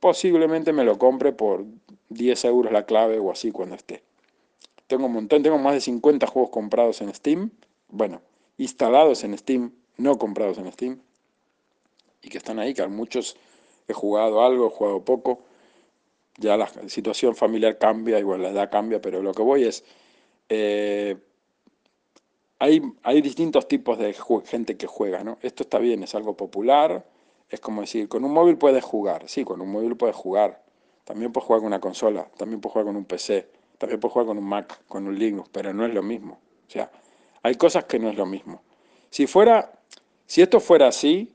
[0.00, 1.64] posiblemente me lo compre por
[2.08, 4.02] 10 euros la clave o así cuando esté.
[4.88, 7.52] Tengo un montón, tengo más de 50 juegos comprados en Steam,
[7.88, 8.20] bueno,
[8.56, 11.00] instalados en Steam, no comprados en Steam,
[12.20, 13.36] y que están ahí, que muchos
[13.86, 15.44] he jugado algo, he jugado poco,
[16.36, 19.84] ya la situación familiar cambia, igual la edad cambia, pero lo que voy es,
[20.48, 21.16] eh,
[22.58, 25.38] hay, hay distintos tipos de gente que juega, ¿no?
[25.42, 27.04] Esto está bien, es algo popular,
[27.50, 30.62] es como decir, con un móvil puedes jugar, sí, con un móvil puedes jugar,
[31.04, 34.26] también puedes jugar con una consola, también puedes jugar con un PC, también puedes jugar
[34.26, 36.40] con un Mac, con un Linux, pero no es lo mismo.
[36.66, 36.90] O sea,
[37.42, 38.62] hay cosas que no es lo mismo.
[39.08, 39.72] Si fuera,
[40.26, 41.32] si esto fuera así,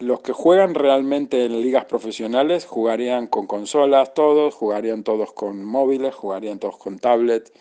[0.00, 6.14] los que juegan realmente en ligas profesionales jugarían con consolas todos, jugarían todos con móviles,
[6.14, 7.52] jugarían todos con tablets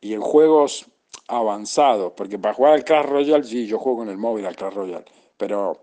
[0.00, 0.88] y en juegos
[1.28, 4.74] avanzado, porque para jugar al Clash Royale, sí, yo juego con el móvil al Clash
[4.74, 5.04] Royale,
[5.36, 5.82] pero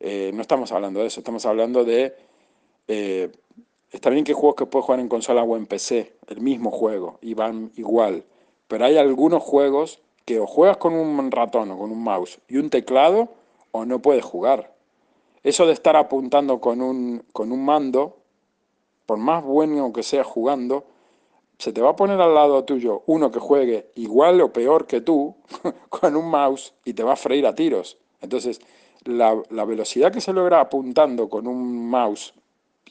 [0.00, 2.14] eh, no estamos hablando de eso, estamos hablando de...
[2.88, 3.30] Eh,
[3.90, 7.18] está bien que juegos que puedes jugar en consola o en PC, el mismo juego,
[7.20, 8.24] y van igual,
[8.68, 12.56] pero hay algunos juegos que o juegas con un ratón o con un mouse y
[12.56, 13.28] un teclado,
[13.70, 14.74] o no puedes jugar.
[15.42, 18.18] Eso de estar apuntando con un, con un mando,
[19.06, 20.84] por más bueno que sea jugando,
[21.62, 25.00] se te va a poner al lado tuyo uno que juegue igual o peor que
[25.00, 25.36] tú
[25.88, 27.98] con un mouse y te va a freír a tiros.
[28.20, 28.60] Entonces,
[29.04, 29.32] la,
[29.64, 32.34] velocidad que se logra apuntando con un mouse,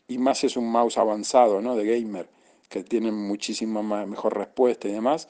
[0.08, 1.76] y más es un mouse avanzado, ¿no?
[1.76, 2.30] De gamer,
[2.70, 5.28] que tiene muchísima mejor respuesta y demás,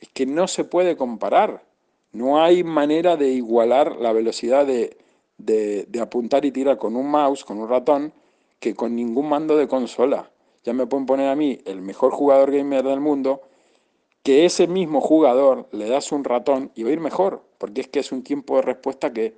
[0.00, 1.62] es que no se puede comparar.
[2.10, 4.96] No hay manera de igualar la velocidad de,
[5.38, 8.12] de apuntar y tirar con un mouse, con un ratón,
[8.58, 10.28] que con ningún mando de consola
[10.64, 13.42] ya me pueden poner a mí el mejor jugador gamer del mundo,
[14.22, 17.88] que ese mismo jugador le das un ratón y va a ir mejor, porque es
[17.88, 19.34] que es un tiempo de respuesta que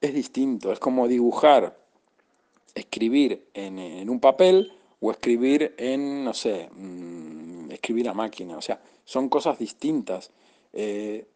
[0.00, 1.76] es distinto, es como dibujar,
[2.74, 8.80] escribir en, un papel o escribir en, no sé, mm, escribir a máquina, o sea,
[9.04, 10.30] son cosas distintas.
[10.72, 11.26] Eh,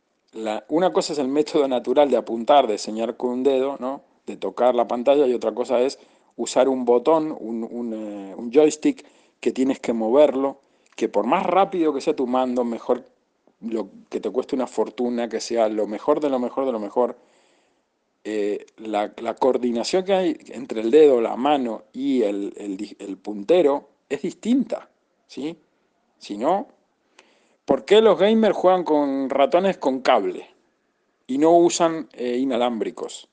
[0.69, 4.03] una cosa es el método natural de apuntar, de señalar con un dedo, ¿no?
[4.27, 5.99] de tocar la pantalla, y otra cosa es
[6.37, 9.05] usar un botón, un, un, eh, un joystick
[9.41, 10.61] que tienes que moverlo,
[10.97, 13.05] que por más rápido que sea tu mando, mejor
[13.61, 16.79] lo, que te cueste una fortuna, que sea lo mejor de lo mejor de lo
[16.79, 17.17] mejor,
[18.23, 24.91] eh, la, coordinación que hay entre el dedo, la mano y el, puntero es distinta,
[25.27, 25.59] ¿sí?
[26.19, 26.69] Si no,
[27.65, 30.51] ¿por qué los gamers juegan con ratones con cable
[31.27, 33.29] y no usan eh, inalámbricos?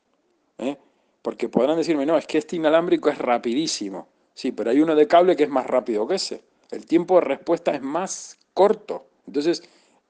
[0.57, 0.77] ¿Eh?
[1.21, 4.07] Porque podrán decirme, no, es que este inalámbrico es rapidísimo.
[4.37, 6.43] Sí, pero hay uno de cable que es más rápido que ese.
[6.69, 9.07] El tiempo de respuesta es más corto.
[9.25, 9.63] Entonces,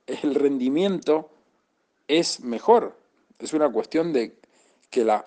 [0.05, 1.29] el rendimiento
[2.09, 2.97] es mejor.
[3.39, 4.35] Es una cuestión de
[4.89, 5.23] que la,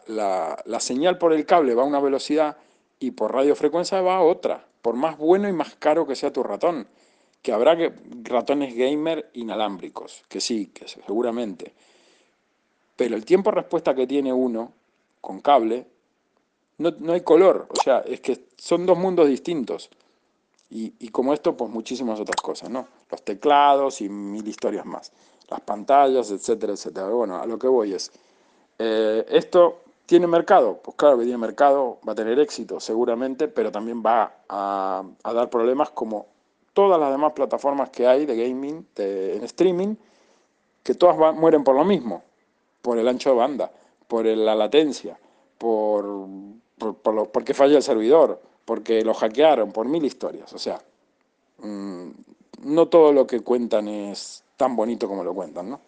[0.80, 2.58] señal por el cable va a una velocidad
[2.98, 6.42] y por radiofrecuencia va a otra, por más bueno y más caro que sea tu
[6.42, 6.86] ratón.
[7.40, 11.72] Que habrá que, ratones gamer inalámbricos, que sí, que seguramente.
[12.96, 14.74] Pero el tiempo de respuesta que tiene uno
[15.22, 15.86] con cable
[16.80, 19.90] no, hay color, o sea, es que son dos mundos distintos.
[20.72, 22.86] Y, como esto, pues muchísimas otras cosas, ¿no?
[23.10, 25.10] Los teclados y mil historias más.
[25.48, 27.08] Las pantallas, etcétera, etcétera.
[27.08, 28.12] Bueno, a lo que voy es,
[28.78, 30.78] eh, ¿esto tiene mercado?
[30.80, 35.50] Pues claro que tiene mercado, va a tener éxito seguramente, pero también va a, dar
[35.50, 36.26] problemas como
[36.72, 39.96] todas las demás plataformas que hay de gaming, en streaming,
[40.84, 42.22] que todas mueren por lo mismo,
[42.80, 43.72] por el ancho de banda
[44.10, 45.16] por la latencia,
[45.56, 46.04] por,
[46.80, 50.52] por, porque falla el servidor, porque lo hackearon, por mil historias.
[50.52, 50.82] O sea,
[51.58, 52.08] mm,
[52.64, 55.80] no todo lo que cuentan es tan bonito como lo cuentan, ¿no?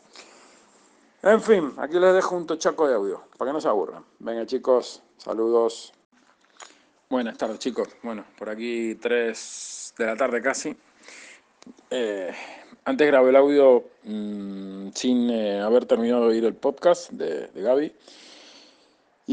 [1.23, 4.05] En fin, aquí les dejo un tochaco de audio, para que no se aburran.
[4.19, 5.93] Venga chicos, saludos.
[7.09, 7.89] Buenas tardes chicos.
[8.03, 10.75] Bueno, por aquí 3 de la tarde casi.
[11.91, 12.33] Eh,
[12.85, 17.63] antes grabé el audio mmm, sin eh, haber terminado de oír el podcast de, de
[17.63, 17.93] Gaby.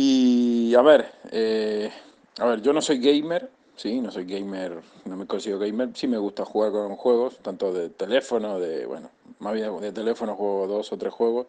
[0.01, 1.91] Y a ver, eh,
[2.37, 6.07] a ver, yo no soy gamer, sí, no soy gamer, no me consigo gamer, sí
[6.07, 9.09] me gusta jugar con juegos, tanto de teléfono, de, bueno,
[9.39, 11.47] más bien de teléfono juego dos o tres juegos,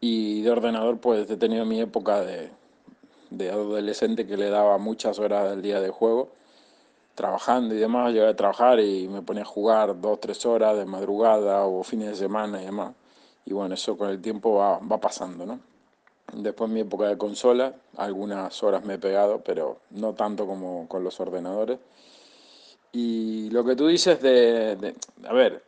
[0.00, 2.48] y de ordenador pues he tenido mi época de,
[3.28, 6.30] de adolescente que le daba muchas horas al día de juego,
[7.14, 10.86] trabajando y demás, llegué a trabajar y me ponía a jugar dos, tres horas de
[10.86, 12.94] madrugada o fines de semana y demás.
[13.44, 15.60] Y bueno, eso con el tiempo va, va pasando, ¿no?
[16.32, 21.02] Después mi época de consola, algunas horas me he pegado, pero no tanto como con
[21.02, 21.78] los ordenadores.
[22.92, 24.94] Y lo que tú dices de,
[25.26, 25.64] a ver,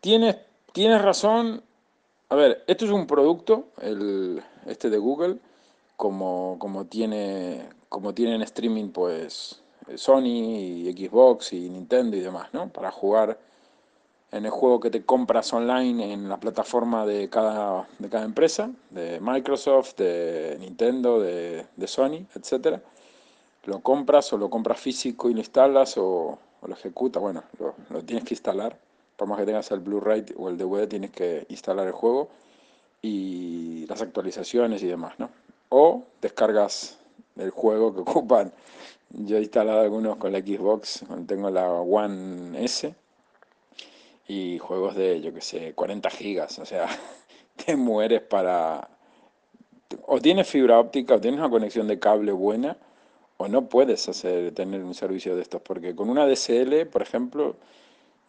[0.00, 0.36] tienes,
[0.72, 1.62] tienes razón.
[2.28, 5.38] A ver, esto es un producto, el, este de Google,
[5.96, 9.60] como, como, tiene, como tienen streaming pues
[9.96, 12.68] Sony y Xbox y Nintendo y demás, ¿no?
[12.68, 13.38] Para jugar
[14.32, 18.70] en el juego que te compras online en la plataforma de cada, de cada empresa,
[18.90, 22.80] de Microsoft, de Nintendo, de, de Sony, etc.
[23.64, 28.02] Lo compras o lo compras físico y lo instalas o, lo ejecutas, bueno, lo, lo,
[28.04, 28.78] tienes que instalar,
[29.16, 32.28] por más que tengas el Blu-ray o el DVD, tienes que instalar el juego
[33.02, 35.30] y las actualizaciones y demás, ¿no?
[35.70, 36.98] O descargas
[37.36, 38.52] el juego que ocupan.
[39.10, 42.94] Yo he instalado algunos con la Xbox, tengo la One S,
[44.30, 46.86] y juegos de, yo que sé, 40 gigas, o sea,
[47.66, 48.88] te mueres para...
[50.06, 52.76] O tienes fibra óptica o tienes una conexión de cable buena,
[53.38, 57.56] o no puedes hacer, tener un servicio de estos, porque con una DSL, por ejemplo,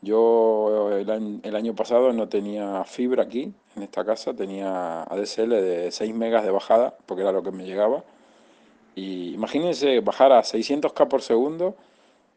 [0.02, 5.92] yo el, el año pasado no tenía fibra aquí, en esta casa, tenía ADSL de
[5.92, 8.04] 6 megas de bajada, porque era lo que me llegaba,
[8.96, 11.76] y imagínense bajar a 600k por segundo,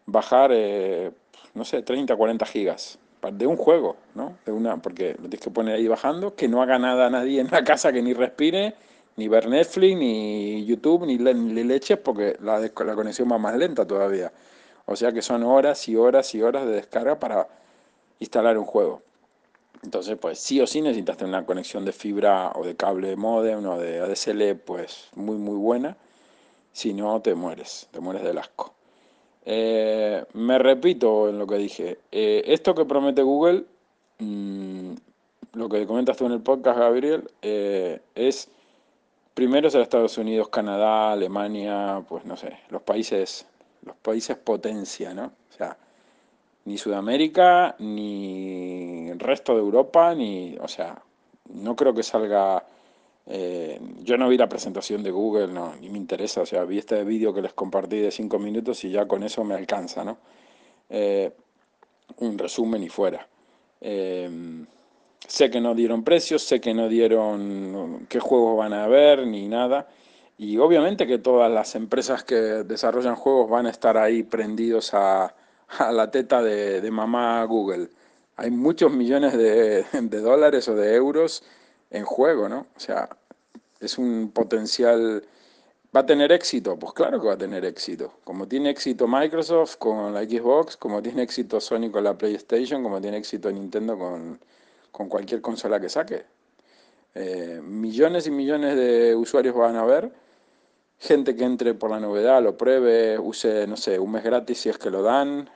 [0.04, 1.12] bajar, eh,
[1.54, 2.98] no sé, 30, 40 gigas
[3.32, 4.36] de un juego, ¿no?
[4.44, 7.48] De una, porque lo tienes que poner ahí bajando, que no haga nada nadie en
[7.50, 8.74] la casa que ni respire,
[9.16, 13.86] ni ver Netflix, ni YouTube, ni, ni leches, porque la, la conexión va más lenta
[13.86, 14.32] todavía.
[14.86, 17.48] O sea que son horas y horas y horas de descarga para
[18.18, 19.02] instalar un juego.
[19.82, 23.66] Entonces, pues sí o sí necesitas tener una conexión de fibra o de cable modem
[23.66, 25.96] o de ADSL, pues muy, muy buena.
[26.72, 28.74] Si no, te mueres, te mueres del asco.
[29.46, 31.98] Eh, me repito en lo que dije.
[32.10, 33.64] Eh, esto que promete Google,
[34.18, 34.92] mmm,
[35.52, 38.48] lo que comentas tú en el podcast, Gabriel, eh, es
[39.34, 43.46] primero ser Estados Unidos, Canadá, Alemania, pues no sé, los países,
[43.84, 45.24] los países potencia, ¿no?
[45.24, 45.76] O sea,
[46.64, 51.00] ni Sudamérica, ni el resto de Europa, ni, o sea,
[51.52, 52.64] no creo que salga
[53.26, 56.78] eh, yo no vi la presentación de Google, no, ni me interesa, o sea, vi
[56.78, 60.18] este vídeo que les compartí de 5 minutos y ya con eso me alcanza, ¿no?
[60.90, 61.32] Eh,
[62.18, 63.26] un resumen y fuera.
[63.80, 64.28] Eh,
[65.26, 69.48] sé que no dieron precios, sé que no dieron qué juegos van a haber, ni
[69.48, 69.88] nada.
[70.36, 75.34] Y obviamente que todas las empresas que desarrollan juegos van a estar ahí prendidos a,
[75.78, 77.88] a la teta de, de, mamá Google.
[78.36, 81.42] Hay muchos millones de, de dólares o de euros
[81.94, 82.66] en juego, ¿no?
[82.76, 83.08] O sea,
[83.80, 85.24] es un potencial...
[85.96, 86.76] ¿Va a tener éxito?
[86.76, 88.14] Pues claro que va a tener éxito.
[88.24, 93.00] Como tiene éxito Microsoft con la Xbox, como tiene éxito Sony con la PlayStation, como
[93.00, 94.40] tiene éxito Nintendo con,
[94.90, 96.24] con cualquier consola que saque.
[97.14, 100.10] Eh, millones y millones de usuarios van a ver.
[100.98, 104.70] Gente que entre por la novedad, lo pruebe, use, no sé, un mes gratis si
[104.70, 105.48] es que lo dan.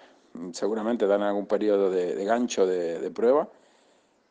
[0.53, 3.49] Seguramente dan algún periodo de, gancho de prueba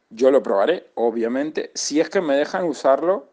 [0.10, 3.28] yo lo probaré, obviamente, si es que me dejan usarlo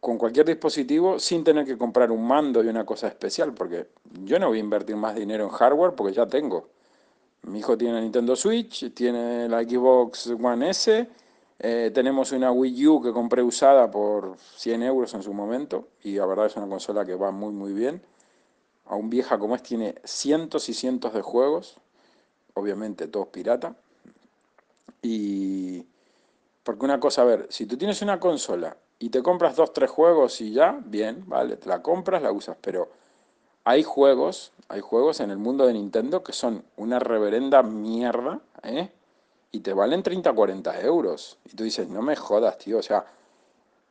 [0.00, 3.88] con cualquier dispositivo sin tener que comprar un mando y una cosa especial, porque
[4.24, 6.68] yo no voy a invertir más dinero en hardware porque ya tengo.
[7.44, 11.08] Mi hijo tiene Nintendo Switch, tiene la Xbox One S,
[11.58, 16.16] eh, tenemos una Wii U que compré usada por 100 euros en su momento y
[16.16, 18.02] la verdad es una consola que va muy muy bien.
[18.86, 21.78] Aún vieja como es, tiene cientos y cientos de juegos,
[22.52, 23.74] obviamente todos pirata.
[25.00, 25.86] Y,
[26.64, 29.90] porque una cosa, a ver, si tú tienes una consola y te compras dos, tres
[29.90, 32.88] juegos y ya, bien, vale, te la compras, la usas, pero
[33.64, 38.90] hay juegos, hay juegos en el mundo de Nintendo que son una reverenda mierda, ¿eh?
[39.52, 41.38] Y te valen 30, 40 euros.
[41.44, 43.06] Y tú dices, no me jodas, tío, o sea,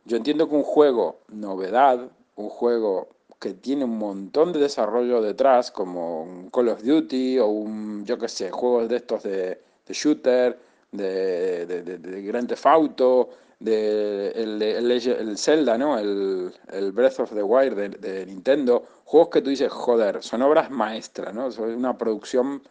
[0.05, 3.07] Yo entiendo que un juego novedad, un juego
[3.39, 8.17] que tiene un montón de desarrollo detrás, como un Call of Duty o un, yo
[8.17, 10.57] qué sé, juegos de estos de, shooter,
[10.93, 13.29] de, de, Grand Theft Auto,
[13.59, 15.97] de el, Zelda, ¿no?
[15.97, 21.33] El, Breath of the Wild de, Nintendo, juegos que tú dices, joder, son obras maestras,
[21.33, 21.51] ¿no?
[21.51, 22.61] Son una producción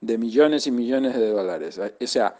[0.00, 1.78] de millones y millones de dólares.
[1.78, 2.36] O sea,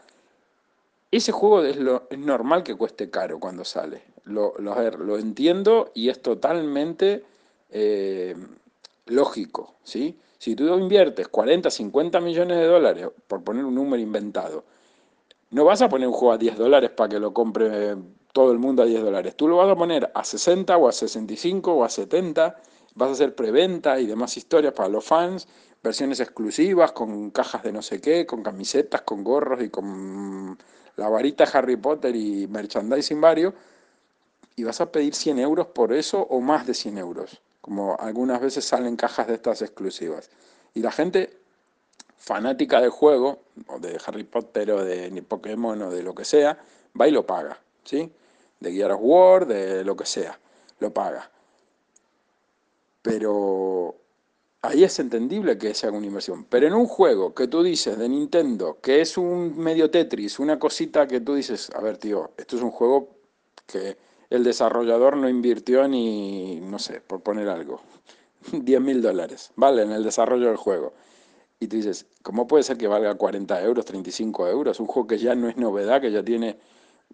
[1.10, 4.02] ese juego es, lo, es normal que cueste caro cuando sale.
[4.24, 7.24] Lo, lo, lo entiendo y es totalmente
[7.70, 8.34] eh,
[9.06, 10.18] lógico, ¿sí?
[10.38, 14.64] Si tú inviertes 40, 50 millones de dólares, por poner un número inventado,
[15.50, 17.96] no vas a poner un juego a 10 dólares para que lo compre
[18.32, 19.36] todo el mundo a 10 dólares.
[19.36, 22.60] Tú lo vas a poner a 60 o a 65 o a 70,
[22.94, 25.48] vas a hacer preventa y demás historias para los fans,
[25.82, 30.58] versiones exclusivas con cajas de no sé qué, con camisetas, con gorros y con
[30.96, 33.54] la varita Harry Potter y merchandising varios,
[34.56, 38.40] y vas a pedir 100 euros por eso o más de 100 euros como algunas
[38.40, 40.30] veces salen cajas de estas exclusivas.
[40.72, 41.38] Y la gente
[42.28, 46.58] fanática del juego, o de Harry Potter, o de Pokémon, o de lo que sea,
[47.00, 48.12] va y lo paga, ¿sí?
[48.60, 50.38] De Gear of War, de lo que sea,
[50.78, 51.30] lo paga.
[53.00, 53.94] Pero
[54.60, 56.44] ahí es entendible que sea una inversión.
[56.44, 60.58] Pero en un juego que tú dices de Nintendo, que es un medio Tetris, una
[60.58, 63.08] cosita que tú dices, a ver, tío, esto es un juego
[63.66, 63.96] que
[64.28, 67.80] el desarrollador no invirtió ni, no sé, por poner algo,
[68.52, 69.80] 10 mil dólares, ¿vale?
[69.80, 70.92] En el desarrollo del juego.
[71.60, 74.78] Y tú dices, ¿cómo puede ser que valga 40 euros, 35 euros?
[74.80, 76.58] Un juego que ya no es novedad, que ya tiene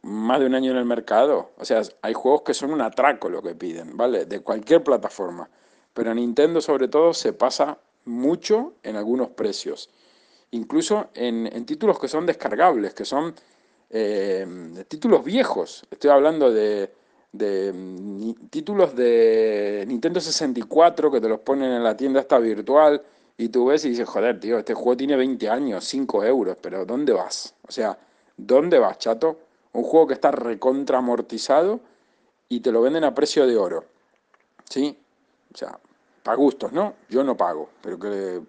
[0.02, 1.52] más de un año en el mercado.
[1.56, 4.26] O sea, hay juegos que son un atraco lo que piden, ¿vale?
[4.26, 5.48] De cualquier plataforma.
[5.94, 9.88] Pero Nintendo sobre todo se pasa mucho en algunos precios.
[10.50, 13.34] Incluso en, en títulos que son descargables, que son
[13.90, 15.84] eh, títulos viejos.
[15.90, 16.92] Estoy hablando de,
[17.32, 23.02] de títulos de Nintendo 64 que te los ponen en la tienda esta virtual
[23.36, 26.84] y tú ves y dices, joder, tío, este juego tiene 20 años, 5 euros, pero
[26.84, 27.54] ¿dónde vas?
[27.66, 27.98] O sea,
[28.36, 29.38] ¿dónde vas, chato?
[29.72, 31.80] Un juego que está recontra amortizado
[32.48, 33.84] y te lo venden a precio de oro.
[34.68, 34.96] ¿Sí?
[35.52, 35.78] O sea,
[36.22, 36.94] para gustos, ¿no?
[37.08, 38.40] Yo no pago, pero que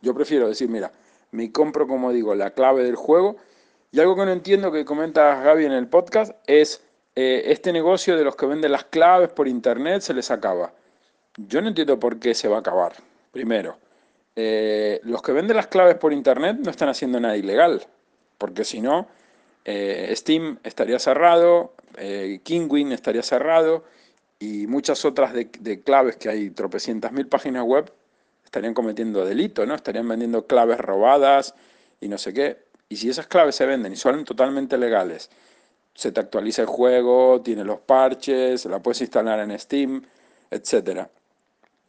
[0.00, 0.92] yo prefiero decir, mira,
[1.32, 3.36] me compro, como digo, la clave del juego.
[3.92, 6.82] Y algo que no entiendo que comenta Gaby en el podcast es
[7.16, 10.72] eh, este negocio de los que venden las claves por internet se les acaba.
[11.36, 12.92] Yo no entiendo por qué se va a acabar.
[13.32, 13.76] Primero,
[14.36, 17.86] eh, los que venden las claves por internet no están haciendo nada ilegal,
[18.38, 19.08] porque si no,
[19.64, 21.74] eh, Steam estaría cerrado,
[22.44, 23.84] Kingwin estaría cerrado
[24.38, 27.92] y muchas otras de, claves que hay tropecientas mil páginas web
[28.44, 29.74] estarían cometiendo delito, ¿no?
[29.74, 31.54] Estarían vendiendo claves robadas
[32.00, 32.58] y no sé qué.
[32.88, 35.30] Y si esas claves se venden y son totalmente legales
[36.00, 40.02] se te actualiza el juego, tiene los parches, la puedes instalar en Steam,
[40.50, 41.06] etc.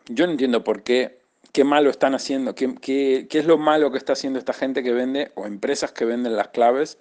[0.08, 1.21] Yo no entiendo por qué,
[1.52, 4.84] qué malo están haciendo, qué, qué, qué, es lo malo que está haciendo esta gente
[4.84, 6.98] que vende, o empresas que venden las claves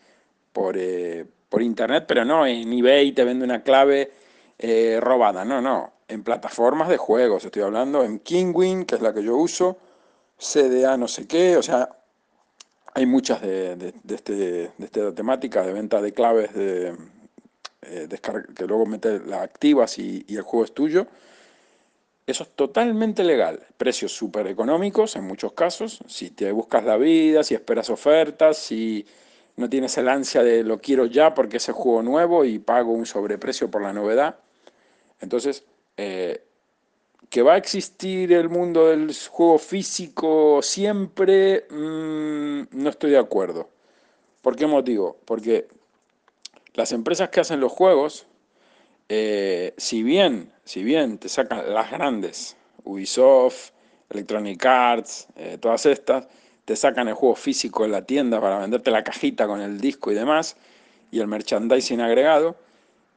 [0.53, 4.13] por, eh, por internet, pero no en eBay te vende una clave
[4.59, 9.15] eh, robada, no, no, en plataformas de juegos, estoy hablando en Kingwin, que es la
[9.15, 9.79] que yo uso,
[10.39, 11.89] CDA no sé qué, o sea,
[12.95, 16.95] hay muchas de, este, de, esta temática de venta de claves de,
[17.83, 18.09] eh,
[18.55, 21.07] que luego metes, las activas y, el juego es tuyo.
[22.31, 23.67] Eso es totalmente legal.
[23.77, 25.99] Precios súper económicos en muchos casos.
[26.07, 29.05] Si te buscas la vida, si esperas ofertas, si
[29.57, 32.93] no tienes el ansia de lo quiero ya porque es el juego nuevo y pago
[32.93, 34.37] un sobreprecio por la novedad.
[35.21, 35.65] Entonces,
[35.97, 36.45] eh,
[37.29, 43.71] que va a existir el mundo del juego físico siempre, mm, no estoy de acuerdo.
[44.41, 45.19] ¿Por qué motivo?
[45.25, 45.67] Porque
[46.75, 48.27] las empresas que hacen los juegos,
[49.09, 53.71] eh, si bien, si bien te sacan las grandes, Ubisoft,
[54.09, 56.29] Electronic Arts, eh, todas estas,
[56.65, 60.13] te sacan el juego físico en la tienda para venderte la cajita con el disco
[60.13, 60.57] y demás,
[61.11, 62.55] y el merchandising agregado,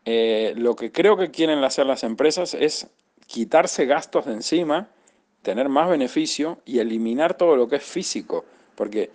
[0.03, 2.87] eh, lo que creo que quieren hacer las empresas es
[3.27, 4.87] quitarse gastos de encima,
[5.43, 9.11] tener más beneficio y eliminar todo lo que es físico, porque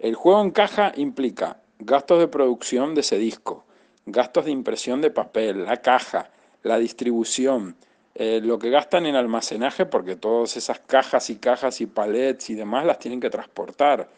[0.00, 3.64] el juego en caja implica gastos de producción de ese disco,
[4.04, 6.32] gastos de impresión de papel, la caja,
[6.62, 7.76] la distribución,
[8.14, 12.54] eh, lo que gastan en almacenaje, porque todas esas cajas y cajas y palets y
[12.54, 14.08] demás las tienen que transportar.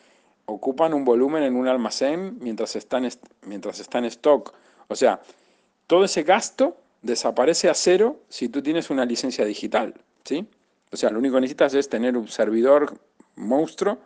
[0.47, 3.09] Ocupan un volumen en un almacén mientras están,
[3.43, 4.55] mientras está en stock.
[4.89, 5.21] O sea,
[5.87, 10.47] todo ese gasto desaparece a cero si tú tienes una licencia digital, ¿sí?
[10.93, 12.99] O sea, lo único que necesitas es tener un servidor
[13.37, 13.99] monstruo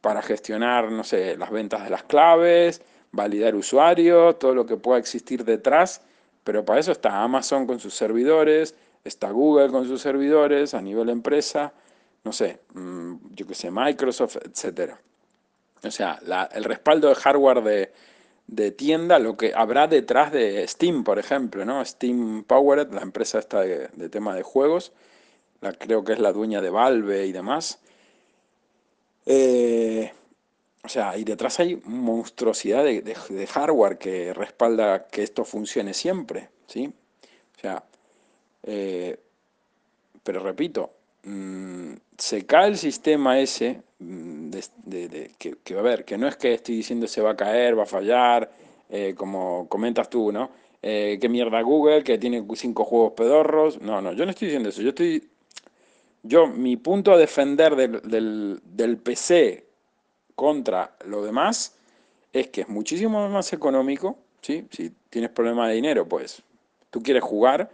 [0.00, 4.98] para gestionar, no sé, las ventas de las claves, validar usuarios, todo lo que pueda
[4.98, 6.02] existir detrás
[6.44, 8.74] Pero para eso está Amazon con sus servidores,
[9.04, 11.72] está Google con sus servidores a nivel empresa,
[12.24, 14.94] no sé, mm, yo qué sé, Microsoft, etc.
[15.82, 16.18] O sea,
[16.52, 17.92] el respaldo de hardware de,
[18.46, 21.84] de, tienda, lo que habrá detrás de Steam, por ejemplo, ¿no?
[21.84, 24.92] Steam Powered, la empresa esta de, tema de juegos,
[25.60, 27.80] la, creo que es la dueña de Valve y demás.
[29.24, 30.12] Eh,
[30.82, 36.90] o sea, y detrás hay monstruosidad de, hardware que respalda que esto funcione siempre, ¿sí?
[37.56, 37.84] O sea,
[38.62, 39.18] eh,
[40.22, 40.90] pero repito,
[41.24, 46.36] mm, se cae el sistema ese, mm, de, que, va a ver, que no es
[46.36, 48.50] que estoy diciendo se va a caer, va a fallar,
[48.88, 50.50] eh, como comentas tú, ¿no?
[50.82, 53.80] Eh, ¿Qué mierda Google, que tiene cinco juegos pedorros?
[53.82, 55.28] No, no, yo no estoy diciendo eso, yo estoy...
[56.22, 59.69] Yo, mi punto a defender del, del, del PC
[60.40, 61.76] contra lo demás
[62.32, 64.66] es que es muchísimo más económico, ¿sí?
[64.70, 66.42] Si tienes problema de dinero, pues
[66.88, 67.68] tú quieres jugar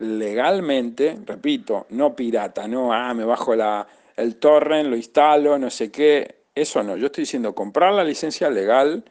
[0.00, 3.86] legalmente, repito, no pirata, no, ah, me bajo la,
[4.16, 8.50] el torrent, lo instalo, no sé qué, eso no, yo estoy diciendo comprar la licencia
[8.50, 9.04] legal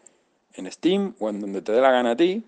[0.56, 2.44] en Steam o en donde te dé la gana a ti,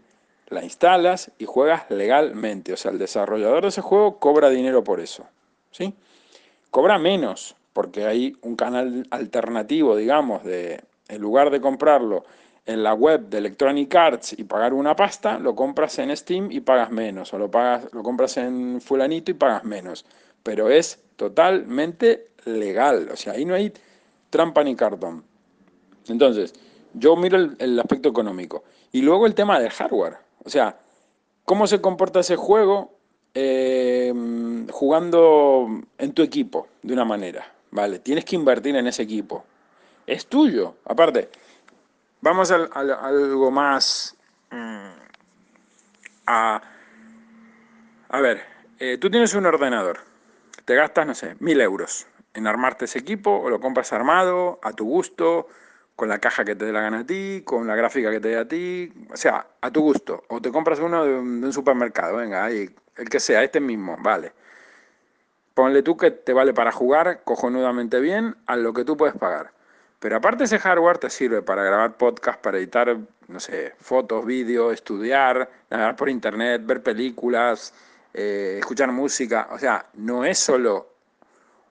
[0.50, 5.00] la instalas y juegas legalmente, o sea, el desarrollador de ese juego cobra dinero por
[5.00, 5.26] eso,
[5.72, 5.94] ¿sí?
[6.70, 12.24] Cobra menos, porque hay un canal alternativo, digamos, de en lugar de comprarlo
[12.66, 16.62] en la web de Electronic Arts y pagar una pasta, lo compras en Steam y
[16.62, 20.06] pagas menos, o lo, pagas, lo compras en fulanito y pagas menos.
[20.44, 23.74] Pero es totalmente legal, o sea, ahí no hay
[24.30, 25.24] trampa ni cartón.
[26.08, 26.54] Entonces,
[26.94, 28.64] yo miro el, aspecto económico.
[28.92, 30.78] Y luego el tema del hardware, o sea,
[31.46, 32.94] cómo se comporta ese juego
[33.34, 34.14] eh,
[34.72, 35.68] jugando
[35.98, 37.52] en tu equipo de una manera.
[37.74, 39.44] Vale, tienes que invertir en ese equipo.
[40.06, 40.76] Es tuyo.
[40.86, 41.30] Aparte,
[42.22, 44.16] vamos a, algo más...
[44.52, 44.90] Mm,
[46.28, 46.62] a,
[48.22, 48.44] ver,
[48.78, 50.02] eh, tú tienes un ordenador.
[50.66, 52.06] Te gastas, no sé, mil euros
[52.36, 55.48] en armarte ese equipo o lo compras armado, a tu gusto,
[55.96, 58.30] con la caja que te dé la gana a ti, con la gráfica que te
[58.30, 60.24] dé a ti, o sea, a tu gusto.
[60.30, 63.60] O te compras uno de un, de un supermercado, venga, ahí, el que sea, este
[63.60, 64.32] mismo, vale.
[65.54, 69.52] Ponle tú que te vale para jugar cojonudamente bien a lo que tú puedes pagar.
[70.00, 72.98] Pero aparte ese hardware te sirve para grabar podcast, para editar,
[73.28, 77.74] no sé, fotos, vídeos, estudiar, navegar por internet, ver películas,
[78.14, 79.48] eh, escuchar música.
[79.52, 80.90] O sea, no es solo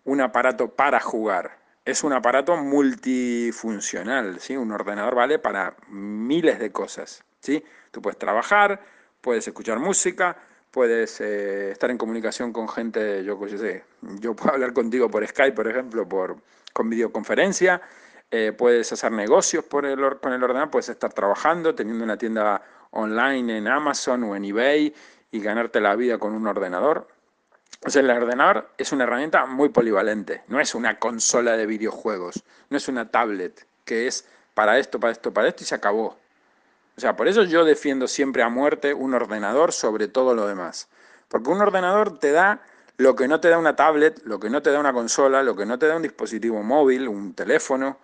[0.05, 4.57] un aparato para jugar, es un aparato multifuncional, ¿sí?
[4.57, 7.63] Un ordenador vale para miles de cosas, ¿sí?
[7.91, 8.81] Tú puedes trabajar,
[9.21, 10.37] puedes escuchar música,
[10.73, 13.85] puedes eh, estar en comunicación con gente, yo qué sé,
[14.21, 16.39] yo puedo hablar contigo por Skype, por ejemplo, por,
[16.73, 17.81] con videoconferencia,
[18.31, 22.63] eh, puedes hacer negocios por el, con el ordenador, puedes estar trabajando, teniendo una tienda
[22.91, 24.95] online en Amazon o en eBay
[25.31, 27.07] y ganarte la vida con un ordenador.
[27.85, 32.43] O sea, el ordenador es una herramienta muy polivalente, no es una consola de videojuegos,
[32.71, 36.17] no es una tablet que es para esto, para esto, para esto y se acabó.
[36.97, 40.89] O sea, por eso yo defiendo siempre a muerte un ordenador sobre todo lo demás.
[41.29, 42.63] Porque un ordenador te da
[42.99, 45.57] lo que no te da una tablet, lo que no te da una consola, lo
[45.57, 47.99] que no te da un dispositivo móvil, un teléfono.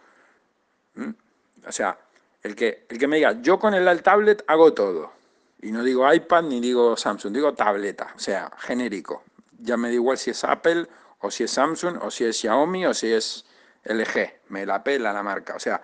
[1.66, 1.98] O sea,
[2.42, 5.12] el que, el que me diga, yo con el tablet hago todo.
[5.60, 9.24] Y no digo iPad ni digo Samsung, digo tableta, o sea, genérico.
[9.58, 10.86] Ya me da igual si es Apple
[11.20, 13.44] o si es Samsung o si es Xiaomi o si es
[13.84, 14.50] LG.
[14.50, 15.56] Me la pela la marca.
[15.56, 15.82] O sea,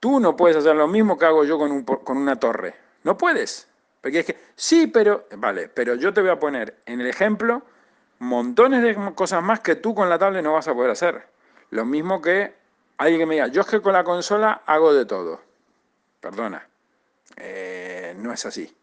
[0.00, 2.74] Tú no puedes hacer lo mismo que hago yo con, un, con una torre.
[3.04, 3.68] No puedes.
[4.00, 7.62] Porque es que, sí, pero, vale, pero yo te voy a poner en el ejemplo
[8.20, 11.26] montones de cosas más que tú con la tablet no vas a poder hacer.
[11.70, 12.54] Lo mismo que
[12.96, 15.40] alguien que me diga, yo es que con la consola hago de todo.
[16.20, 16.66] Perdona,
[17.36, 18.74] eh, no es así.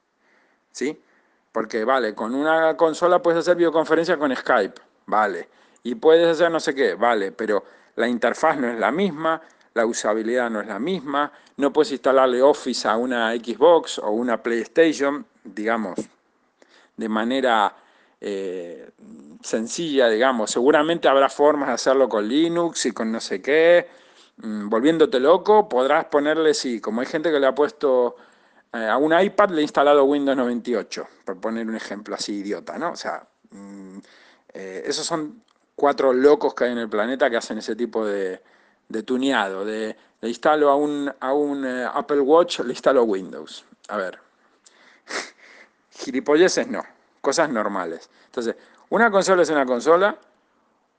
[0.72, 1.02] ¿Sí?
[1.52, 5.48] Porque, vale, con una consola puedes hacer videoconferencia con Skype, vale.
[5.84, 7.64] Y puedes hacer no sé qué, vale, pero
[7.96, 9.42] la interfaz no es la misma,
[9.76, 14.42] la usabilidad no es la misma, no puedes instalarle Office a una Xbox o una
[14.42, 16.00] PlayStation, digamos,
[16.96, 17.76] de manera
[18.22, 18.90] eh,
[19.44, 20.50] sencilla, digamos.
[20.50, 23.88] Seguramente habrá formas de hacerlo con Linux y con no sé qué.
[24.38, 28.16] Mm, volviéndote loco, podrás ponerle, sí, como hay gente que le ha puesto
[28.72, 32.78] eh, a un iPad, le ha instalado Windows 98, por poner un ejemplo así idiota,
[32.78, 32.92] ¿no?
[32.92, 33.98] O sea, mm,
[34.54, 35.44] eh, esos son
[35.76, 38.42] cuatro locos que hay en el planeta que hacen ese tipo de,
[38.90, 43.64] de tuneado, de le instalo a un, a un eh, Apple Watch, le instalo Windows.
[43.90, 44.20] A ver,
[45.92, 46.84] gilipolleces no,
[47.22, 48.10] cosas normales.
[48.26, 48.56] Entonces,
[48.90, 50.18] una consola es una consola,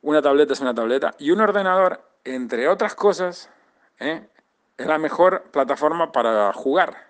[0.03, 3.51] una tableta es una tableta, y un ordenador, entre otras cosas,
[3.99, 4.29] ¿eh?
[4.77, 7.07] es la mejor plataforma para jugar.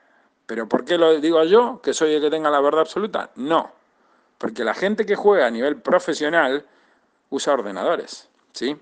[0.46, 3.30] ¿Pero por qué lo digo yo, que soy el que tenga la verdad absoluta?
[3.34, 3.72] No,
[4.38, 6.64] porque la gente que juega a nivel profesional
[7.30, 8.80] usa ordenadores, ¿sí?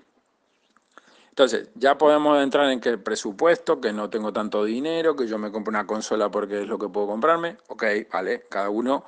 [1.35, 5.37] Entonces, ya podemos entrar en que el presupuesto, que no tengo tanto dinero, que yo
[5.37, 7.57] me compro una consola porque es lo que puedo comprarme.
[7.67, 9.03] Ok, vale, cada uno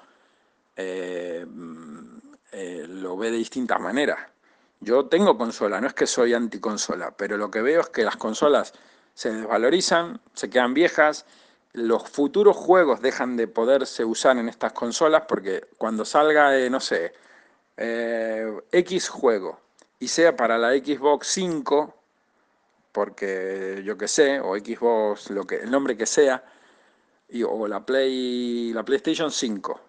[0.75, 2.17] eh, mm,
[2.51, 4.19] eh, lo ve de distintas maneras.
[4.81, 8.17] Yo tengo consola, no es que soy anticonsola, pero lo que veo es que las
[8.17, 8.73] consolas
[9.13, 11.25] se desvalorizan, se quedan viejas,
[11.71, 16.81] los futuros juegos dejan de poderse usar en estas consolas porque cuando salga, eh, no
[16.81, 17.13] sé,
[17.77, 19.61] X juego
[19.97, 21.96] y sea para la Xbox 5,
[22.97, 26.43] porque yo que sé, o Xbox, lo que, el nombre que sea,
[27.45, 29.81] o la, Play, la PlayStation 5,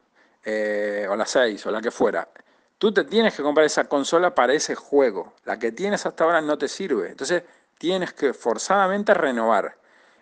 [0.44, 2.28] eh, o la 6, o la que fuera,
[2.76, 5.32] tú te tienes que comprar esa consola para ese juego.
[5.46, 7.08] La que tienes hasta ahora no te sirve.
[7.08, 7.44] Entonces
[7.78, 9.78] tienes que forzadamente renovar.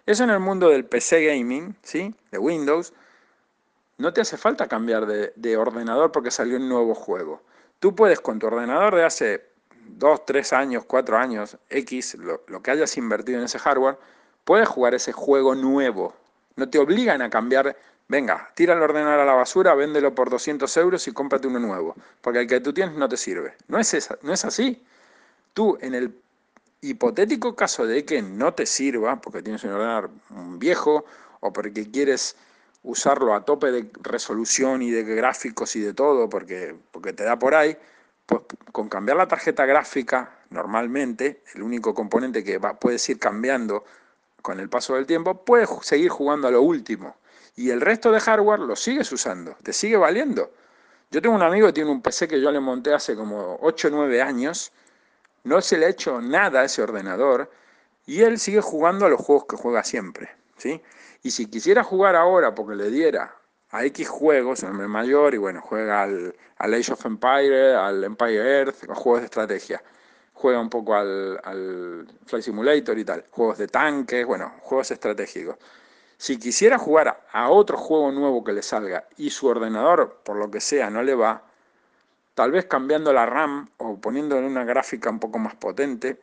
[0.07, 2.15] Eso en el mundo del PC gaming, ¿sí?
[2.31, 2.93] De Windows,
[3.99, 7.43] no te hace falta cambiar de, de ordenador porque salió un nuevo juego.
[7.81, 9.56] Tú puedes con tu ordenador de hace
[9.89, 13.99] dos, tres años, cuatro años, X, lo, que hayas invertido en ese hardware,
[14.45, 16.15] puedes jugar ese juego nuevo.
[16.57, 17.77] No te obligan a cambiar,
[18.09, 21.95] venga, tira el ordenador a la basura, véndelo por 200 euros y cómprate uno nuevo,
[22.21, 23.55] porque el que tú tienes no te sirve.
[23.69, 24.83] No es, esa, no es así.
[25.53, 26.15] Tú, en el
[26.81, 30.11] hipotético caso de que no te sirva, porque tienes un ordenador
[30.59, 31.05] viejo
[31.41, 32.37] o porque quieres
[32.83, 37.39] usarlo a tope de resolución y de gráficos y de todo, porque, porque te da
[37.39, 37.77] por ahí,
[38.27, 43.85] pues con cambiar la tarjeta gráfica, normalmente, el único componente que va, puedes ir cambiando
[44.43, 47.17] con el paso del tiempo, puedes seguir jugando a lo último.
[47.55, 50.53] Y el resto de hardware lo sigues usando, te sigue valiendo.
[51.11, 53.89] Yo tengo un amigo que tiene un PC que yo le monté hace como 8
[53.89, 54.73] o 9 años,
[55.45, 57.51] no se le ha hecho nada a ese ordenador,
[58.05, 60.31] y él sigue jugando a los juegos que juega siempre.
[60.59, 60.83] ¿sí?
[61.23, 63.35] Y si quisiera jugar ahora porque le diera
[63.77, 68.61] a X juegos, un hombre mayor, y bueno, juega al, Age of Empire, al Empire
[68.61, 69.83] Earth, juegos de estrategia.
[70.33, 73.25] Juega un poco al, al Flight Simulator y tal.
[73.31, 75.57] Juegos de tanques, bueno, juegos estratégicos.
[76.17, 80.51] Si quisiera jugar a otro juego nuevo que le salga y su ordenador, por lo
[80.51, 81.43] que sea, no le va,
[82.35, 86.19] tal vez cambiando la RAM o poniéndole una gráfica un poco más potente,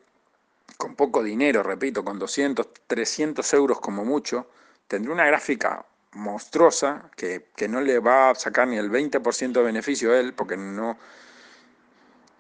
[0.78, 4.48] con poco dinero, repito, con 200, 300 euros como mucho,
[4.88, 5.86] tendría una gráfica
[6.16, 10.58] monstruosa que, no le va a sacar ni el 20% de beneficio a él porque
[10.58, 10.98] no,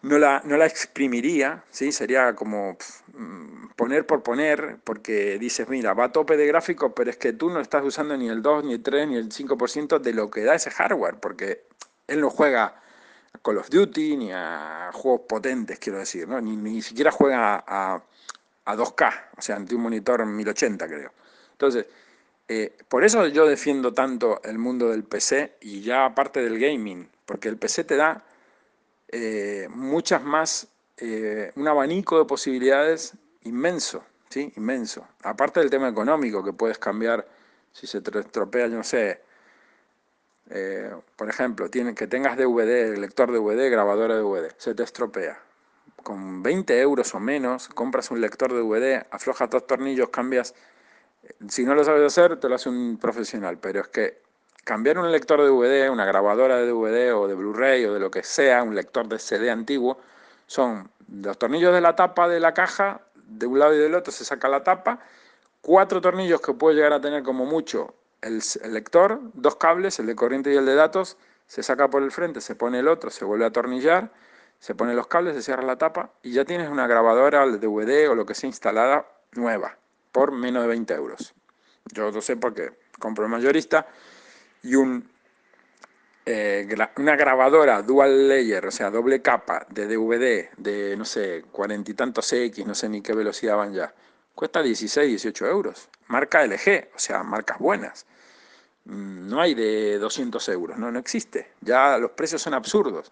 [0.01, 1.91] no, la, no la exprimiría, ¿sí?
[1.91, 2.77] sería como
[3.13, 7.33] mm, poner por poner, porque dices, mira, va a tope de gráfico, pero es que
[7.33, 10.29] tú no estás usando ni el 2, ni el 3, ni el 5% de lo
[10.29, 11.65] que da ese hardware, porque
[12.07, 12.75] él no juega
[13.33, 16.39] a Call of Duty ni a juegos potentes, quiero decir, ¿no?
[16.41, 18.03] ni, ni siquiera juega a,
[18.65, 21.11] a 2K, o sea, ante un monitor 1080 creo.
[21.51, 21.85] Entonces,
[22.47, 27.09] eh, por eso yo defiendo tanto el mundo del PC y ya aparte del gaming,
[27.25, 28.23] porque el PC te da
[29.07, 30.67] eh, muchas más,
[30.97, 33.13] eh, un abanico de posibilidades
[33.43, 34.51] inmenso, ¿sí?
[34.57, 35.07] Inmenso.
[35.23, 37.25] Aparte del tema económico, que puedes cambiar
[37.71, 39.21] si se te estropea, yo no sé,
[41.15, 45.39] por ejemplo, tiene, que tengas DVD, lector DVD, grabadora DVD, se te estropea.
[46.03, 50.53] Con 20 euros o menos, compras un lector DVD, aflojas dos tornillos, cambias
[51.47, 54.21] si no lo sabes hacer, te lo hace un profesional, pero es que
[54.63, 58.11] cambiar un lector de DVD, una grabadora de DVD o de Blu-ray o de lo
[58.11, 59.99] que sea, un lector de CD antiguo,
[60.47, 64.11] son los tornillos de la tapa de la caja, de un lado y del otro
[64.11, 64.99] se saca la tapa,
[65.61, 70.15] cuatro tornillos que puede llegar a tener como mucho el, lector, dos cables, el de
[70.15, 71.17] corriente y el de datos,
[71.47, 74.11] se saca por el frente, se pone el otro, se vuelve a atornillar,
[74.59, 78.09] se pone los cables, se cierra la tapa y ya tienes una grabadora de DVD
[78.09, 79.77] o lo que sea instalada nueva
[80.13, 81.33] por menos de 20 euros.
[81.91, 83.87] Yo lo sé porque compro el mayorista
[84.61, 85.09] y un,
[86.25, 86.65] eh,
[86.97, 91.95] una grabadora dual layer, o sea, doble capa de DVD de, no sé, cuarenta y
[91.95, 93.93] tantos X, no sé ni qué velocidad van ya,
[94.33, 95.89] cuesta 16, 18 euros.
[96.07, 98.05] Marca LG, o sea, marcas buenas.
[98.85, 101.51] Mm, no hay de 200 euros, no, no existe.
[101.61, 103.11] Ya los precios son absurdos.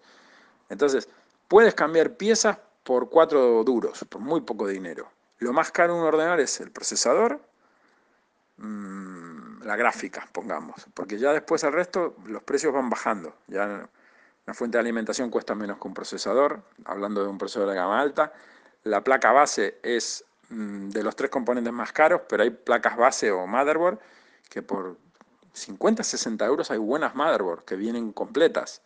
[0.70, 1.08] Entonces,
[1.48, 5.10] puedes cambiar piezas por cuatro duros, por muy poco dinero.
[5.42, 7.40] Lo más caro en un ordenador es el procesador,
[8.58, 13.34] mm, la gráfica, pongamos, porque ya después al resto los precios van bajando.
[13.48, 13.88] Ya
[14.46, 18.00] la fuente de alimentación cuesta menos que un procesador, hablando de un procesador de gama
[18.00, 18.32] alta.
[18.84, 23.32] La placa base es mm, de los tres componentes más caros, pero hay placas base
[23.32, 23.98] o motherboard
[24.48, 24.96] que por
[25.54, 28.80] 50, 60 euros hay buenas motherboard que vienen completas.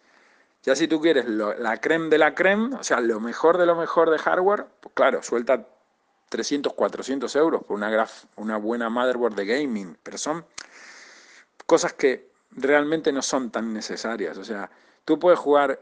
[0.63, 3.77] Ya si tú quieres la creme de la creme, o sea, lo mejor de lo
[3.77, 5.67] mejor de hardware, pues claro, suelta
[6.29, 8.07] 300, 400 euros por una,
[8.37, 10.45] una buena motherboard de gaming, pero son
[11.67, 14.37] cosas que realmente no son tan necesarias.
[14.39, 14.71] O sea,
[15.05, 15.81] tú puedes jugar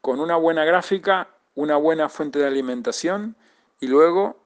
[0.00, 3.36] con una buena gráfica, una buena fuente de alimentación
[3.80, 4.38] y luego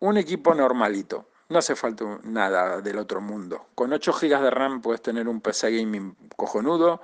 [0.00, 1.26] un equipo normalito.
[1.48, 3.66] No hace falta nada del otro mundo.
[3.74, 7.00] Con 8 GB de RAM puedes tener un PC gaming cojonudo.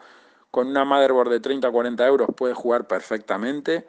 [0.50, 3.86] Con una motherboard de 30 o 40 euros puedes jugar perfectamente.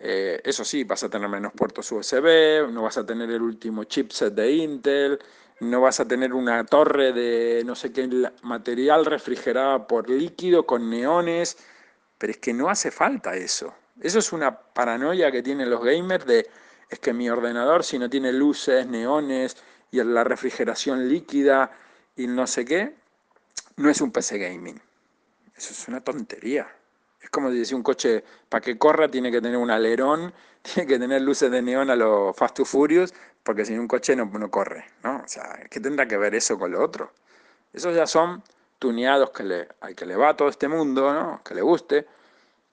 [0.00, 3.84] Eh, eso sí, vas a tener menos puertos USB, no vas a tener el último
[3.84, 5.18] chipset de Intel,
[5.60, 8.08] no vas a tener una torre de no sé qué
[8.42, 11.58] material refrigerada por líquido con neones,
[12.16, 13.74] pero es que no hace falta eso.
[14.00, 16.48] Eso es una paranoia que tienen los gamers de
[16.88, 19.56] es que mi ordenador si no tiene luces, neones
[19.90, 21.72] y la refrigeración líquida
[22.16, 22.94] y no sé qué,
[23.76, 24.80] no es un PC gaming.
[25.56, 26.68] Eso es una tontería.
[27.28, 30.98] Es como si un coche, para que corra tiene que tener un alerón, tiene que
[30.98, 33.12] tener luces de neón a los Fast to Furious,
[33.42, 35.18] porque si un coche no, no corre, ¿no?
[35.18, 37.12] O sea, ¿qué tendrá que ver eso con lo otro?
[37.70, 38.42] Esos ya son
[38.78, 41.42] tuneados que le, al que le va todo este mundo, ¿no?
[41.44, 42.06] Que le guste,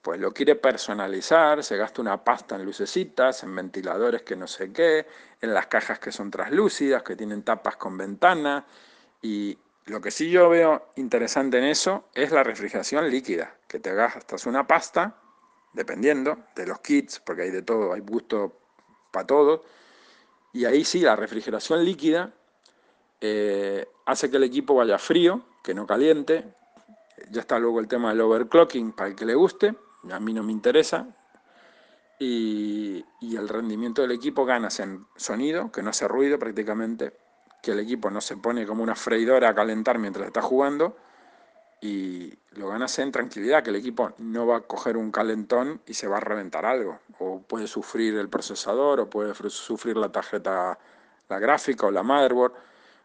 [0.00, 4.72] pues lo quiere personalizar, se gasta una pasta en lucecitas, en ventiladores que no sé
[4.72, 5.06] qué,
[5.38, 8.64] en las cajas que son translúcidas, que tienen tapas con ventana.
[9.20, 13.94] Y lo que sí yo veo interesante en eso es la refrigeración líquida, que te
[13.94, 15.16] gastas una pasta,
[15.72, 18.60] dependiendo de los kits, porque hay de todo, hay gusto
[19.10, 19.64] para todo.
[20.52, 22.32] Y ahí sí, la refrigeración líquida
[23.20, 26.44] eh, hace que el equipo vaya frío, que no caliente.
[27.30, 29.74] Ya está luego el tema del overclocking para el que le guste
[30.12, 31.06] a mí no me interesa.
[32.18, 37.12] Y, el rendimiento del equipo ganas en sonido, que no hace ruido prácticamente,
[37.66, 40.96] que el equipo no se pone como una freidora a calentar mientras está jugando,
[41.80, 45.94] y lo ganas en tranquilidad, que el equipo no va a coger un calentón y
[45.94, 50.78] se va a reventar algo, o puede sufrir el procesador, o puede sufrir la tarjeta,
[51.28, 52.52] la gráfica, o la motherboard,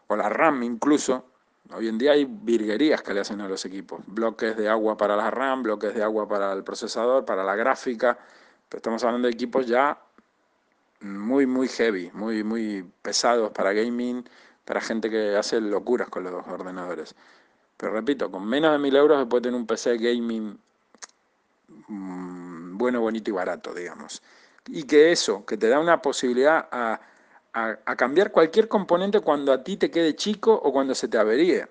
[0.06, 1.26] o la RAM incluso,
[1.74, 4.02] Hoy en día hay virguerías que le hacen a los equipos.
[4.06, 8.18] Bloques de agua para la RAM, bloques de agua para el procesador, para la gráfica.
[8.68, 9.98] Pero estamos hablando de equipos ya
[11.02, 14.24] muy, muy heavy, muy, muy pesados para gaming,
[14.66, 17.16] para gente que hace locuras con los ordenadores.
[17.78, 20.58] Pero repito, con menos de mil euros se puede tener un PC gaming
[21.88, 24.22] mm, bueno, bonito y barato, digamos.
[24.68, 29.78] Y que eso, que te da una posibilidad a cambiar cualquier componente cuando a ti
[29.78, 31.68] te quede chico o cuando se te averíe.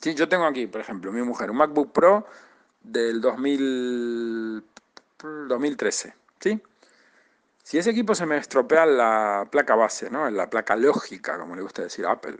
[0.00, 2.26] Sí, yo tengo aquí, por ejemplo, mi mujer, un MacBook Pro
[2.82, 4.62] del 2000,
[5.48, 6.60] 2013, ¿sí?
[7.66, 10.30] Si ese equipo se me estropea la placa base, ¿no?
[10.30, 12.38] la placa lógica, como le gusta decir Apple,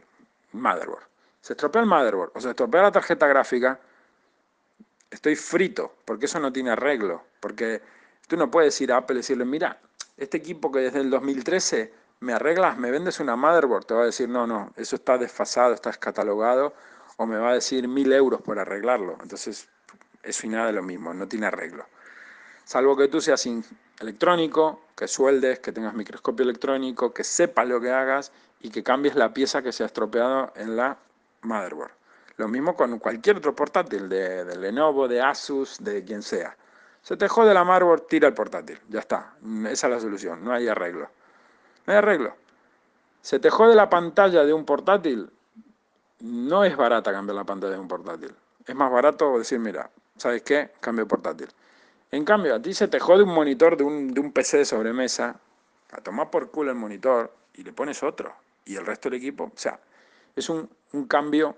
[0.53, 1.03] motherboard,
[1.41, 3.77] se estropea el motherboard o se estropea la tarjeta gráfica,
[5.11, 7.81] estoy frito, porque eso no tiene arreglo, porque
[8.25, 9.81] tú no puedes ir a Apple y decirle, mira,
[10.15, 12.77] este equipo que desde el 2013 ¿me arreglas?
[12.77, 13.83] ¿Me vendes una motherboard?
[13.83, 16.73] Te va a decir, no, no, eso está desfasado, está descatalogado,
[17.17, 19.17] o me va a decir mil euros por arreglarlo.
[19.21, 19.67] Entonces,
[20.23, 21.85] eso y nada de lo mismo, no tiene arreglo.
[22.67, 23.47] Salvo que tú seas
[24.01, 29.15] electrónico, que sueldes, que tengas microscopio electrónico, que sepas lo que hagas y que cambies
[29.15, 30.97] la pieza que se ha estropeado en la
[31.43, 31.91] motherboard.
[32.35, 36.57] Lo mismo con cualquier otro portátil, de, Lenovo, de Asus, de quien sea.
[37.01, 38.77] Se te jode la motherboard, tira el portátil.
[38.89, 39.35] Ya está.
[39.69, 41.09] Esa es la solución, no hay arreglo.
[41.85, 42.35] No hay arreglo.
[43.21, 45.31] Se te jode la pantalla de un portátil,
[46.19, 48.35] no es barata cambiar la pantalla de un portátil.
[48.65, 50.71] Es más barato decir, mira, ¿sabes qué?
[50.81, 51.47] Cambio portátil.
[52.11, 54.65] En cambio, a ti se te jode un monitor de un, de un PC de
[54.65, 55.39] sobremesa,
[55.91, 58.33] a tomar por culo el monitor y le pones otro.
[58.65, 59.79] Y el resto del equipo, o sea,
[60.35, 61.55] es un, un cambio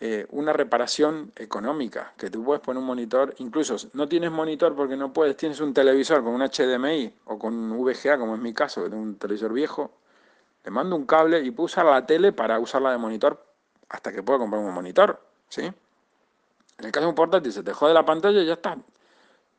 [0.00, 4.96] eh, una reparación económica, que tú puedes poner un monitor, incluso no tienes monitor porque
[4.96, 8.54] no puedes, tienes un televisor con un HDMI o con un VGA, como es mi
[8.54, 9.90] caso, que tengo un televisor viejo,
[10.64, 13.44] le mando un cable y puedo usar la tele para usarla de monitor
[13.88, 15.62] hasta que pueda comprar un monitor, ¿sí?
[15.62, 18.78] En el caso de un portátil se te jode la pantalla y ya está.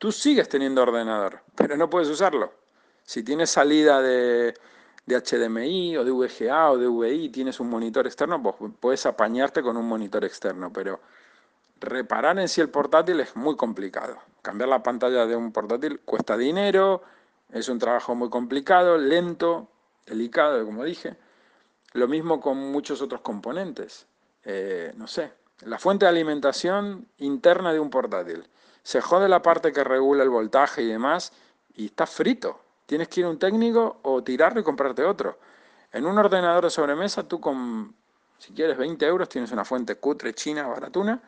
[0.00, 2.54] Tú sigues teniendo ordenador, pero no puedes usarlo.
[3.02, 4.54] Si tienes salida de,
[5.06, 9.76] HDMI o de VGA o de VI, tienes un monitor externo, pues puedes apañarte con
[9.76, 11.00] un monitor externo, pero
[11.80, 14.16] reparar en sí el portátil es muy complicado.
[14.40, 17.02] Cambiar la pantalla de un portátil cuesta dinero,
[17.52, 19.68] es un trabajo muy complicado, lento,
[20.06, 21.18] delicado, como dije.
[21.92, 24.06] Lo mismo con muchos otros componentes.
[24.44, 25.30] Eh, no sé,
[25.66, 28.48] la fuente de alimentación interna de un portátil.
[28.82, 31.32] Se jode la parte que regula el voltaje y demás
[31.74, 32.60] y está frito.
[32.86, 35.38] Tienes que ir a un técnico o tirarlo y comprarte otro.
[35.92, 37.94] En un ordenador de sobremesa, tú con,
[38.38, 41.20] si quieres, 20 euros, tienes una fuente cutre china, baratuna,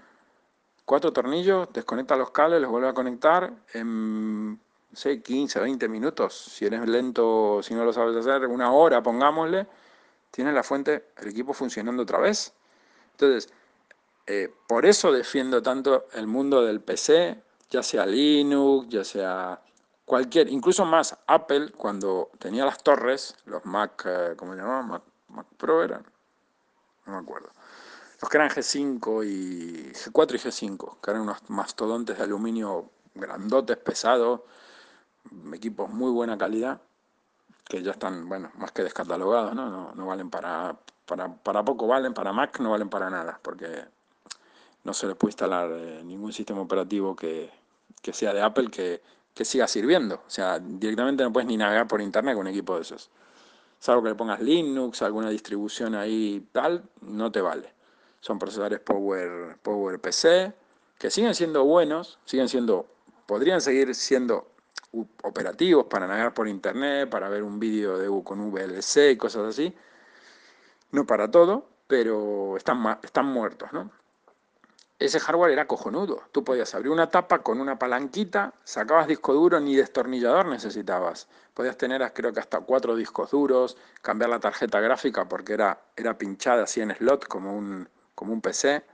[0.84, 4.58] cuatro tornillos, desconecta los cables, los vuelve a conectar en,
[4.92, 6.36] sé, 15, 20 minutos.
[6.36, 9.66] Si eres lento, si no lo sabes hacer, una hora, pongámosle,
[10.30, 12.52] tienes la fuente, el equipo funcionando otra vez.
[13.12, 13.52] Entonces,
[14.26, 19.60] Eh, por eso defiendo tanto el mundo del PC, ya sea Linux, ya sea
[20.04, 24.88] cualquier, incluso más Apple, cuando tenía las torres, los Mac, eh, ¿cómo se llamaban?
[24.88, 26.04] Mac, Mac, Pro eran,
[27.06, 27.50] no me acuerdo.
[28.20, 33.76] Los que eran G5 y G4 y G5, que eran unos mastodontes de aluminio grandotes,
[33.78, 34.42] pesados,
[35.52, 36.80] equipos muy buena calidad,
[37.64, 39.92] que ya están, bueno, más que descatalogados, ¿no?
[39.94, 43.86] No, valen para, para, poco, valen para Mac, no valen para nada, porque
[44.84, 47.50] no se les puede instalar eh, ningún sistema operativo que,
[48.12, 49.02] sea de Apple que,
[49.34, 50.16] que, siga sirviendo.
[50.26, 53.10] O sea, directamente no puedes ni navegar por internet con un equipo de esos.
[53.78, 57.72] Salvo que le pongas Linux, alguna distribución ahí tal, no te vale.
[58.20, 60.52] Son procesadores Power, Power PC,
[60.98, 62.86] que siguen siendo buenos, siguen siendo,
[63.26, 64.52] podrían seguir siendo
[65.22, 69.74] operativos para navegar por internet, para ver un vídeo de con VLC y cosas así.
[70.92, 73.90] No para todo, pero están, están muertos, ¿no?
[75.04, 76.22] Ese hardware era cojonudo.
[76.30, 81.26] Tú podías abrir una tapa con una palanquita, sacabas disco duro, ni destornillador necesitabas.
[81.54, 86.16] Podías tener, creo que hasta cuatro discos duros, cambiar la tarjeta gráfica porque era, era
[86.16, 88.84] pinchada así en slot como un, como un PC.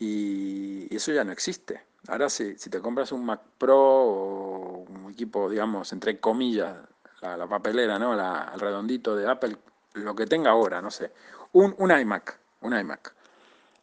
[0.00, 1.84] Y eso ya no existe.
[2.08, 6.76] Ahora sí, si te compras un Mac Pro o un equipo, digamos, entre comillas,
[7.20, 8.16] la, papelera, ¿no?
[8.16, 9.56] La, el redondito de Apple,
[9.94, 11.12] lo que tenga ahora, no sé.
[11.52, 13.21] Un, un iMac, un iMac.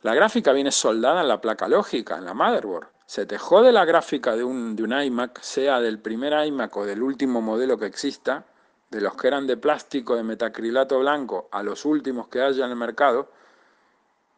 [0.02, 2.88] La gráfica viene soldada en la placa lógica, en la motherboard.
[3.06, 6.86] Se te jode la gráfica de un, de un iMac, sea del primer iMac o
[6.86, 8.46] del último modelo que exista,
[8.90, 12.72] de los que eran de plástico, de metacrilato blanco, a los últimos que haya en
[12.72, 13.30] el mercado,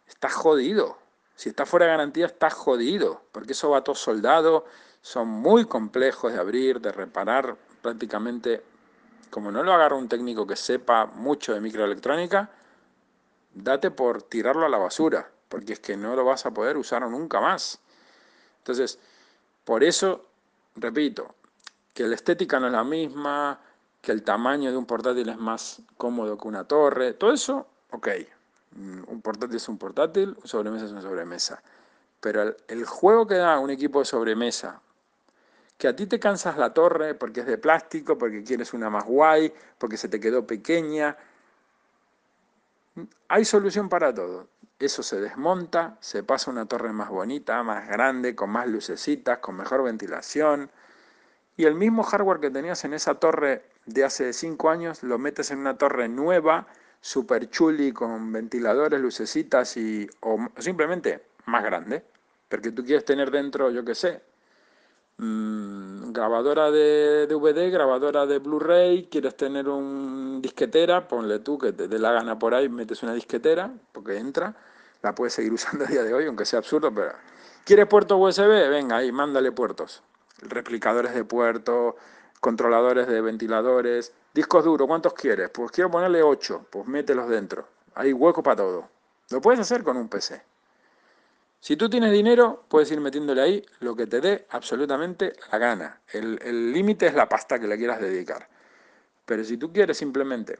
[0.07, 0.97] está jodido.
[1.35, 4.65] Si está fuera de garantía, está jodido, porque eso va todo soldado,
[5.01, 8.63] son muy complejos de abrir, de reparar, prácticamente,
[9.29, 12.49] como no lo agarra un técnico que sepa mucho de microelectrónica,
[13.53, 17.07] date por tirarlo a la basura, porque es que no lo vas a poder usar
[17.09, 17.77] nunca más.
[18.59, 18.97] Entonces,
[19.65, 20.25] por eso,
[20.77, 21.35] repito,
[21.93, 23.59] que la estética no es la misma,
[24.01, 28.07] que el tamaño de un portátil es más cómodo que una torre, todo eso, ok,
[29.07, 31.61] un portátil es un portátil, un sobremesa es una sobremesa.
[32.21, 34.79] Pero el, juego que da un equipo de sobremesa,
[35.77, 39.03] que a ti te cansas la torre porque es de plástico, porque quieres una más
[39.03, 41.17] guay, porque se te quedó pequeña,
[43.27, 44.47] hay solución para todo.
[44.81, 49.55] Eso se desmonta, se pasa una torre más bonita, más grande, con más lucecitas, con
[49.55, 50.71] mejor ventilación.
[51.55, 55.51] Y el mismo hardware que tenías en esa torre de hace 5 años, lo metes
[55.51, 56.65] en una torre nueva,
[56.99, 62.03] super chuli con ventiladores, lucecitas y, o simplemente más grande,
[62.49, 64.23] porque tú quieres tener dentro, yo qué sé,
[65.21, 71.87] mm, grabadora de DVD, grabadora de Blu-ray, quieres tener un disquetera, ponle tú que te
[71.87, 74.55] dé la gana por ahí, metes una disquetera, porque entra,
[75.01, 77.11] la puedes seguir usando a día de hoy, aunque sea absurdo, pero...
[77.63, 78.69] ¿Quieres puerto USB?
[78.69, 80.01] Venga, ahí, mándale puertos.
[80.41, 81.93] Replicadores de puertos,
[82.39, 85.51] controladores de ventiladores, discos duros, ¿cuántos quieres?
[85.51, 87.67] Pues quiero ponerle 8, pues mételos dentro.
[87.93, 88.89] Hay hueco para todo.
[89.29, 90.41] Lo puedes hacer con un PC.
[91.61, 96.01] Si tú tienes dinero, puedes ir metiéndole ahí lo que te dé absolutamente la gana.
[96.11, 98.49] El límite es la pasta que le quieras dedicar.
[99.25, 100.59] Pero si tú quieres simplemente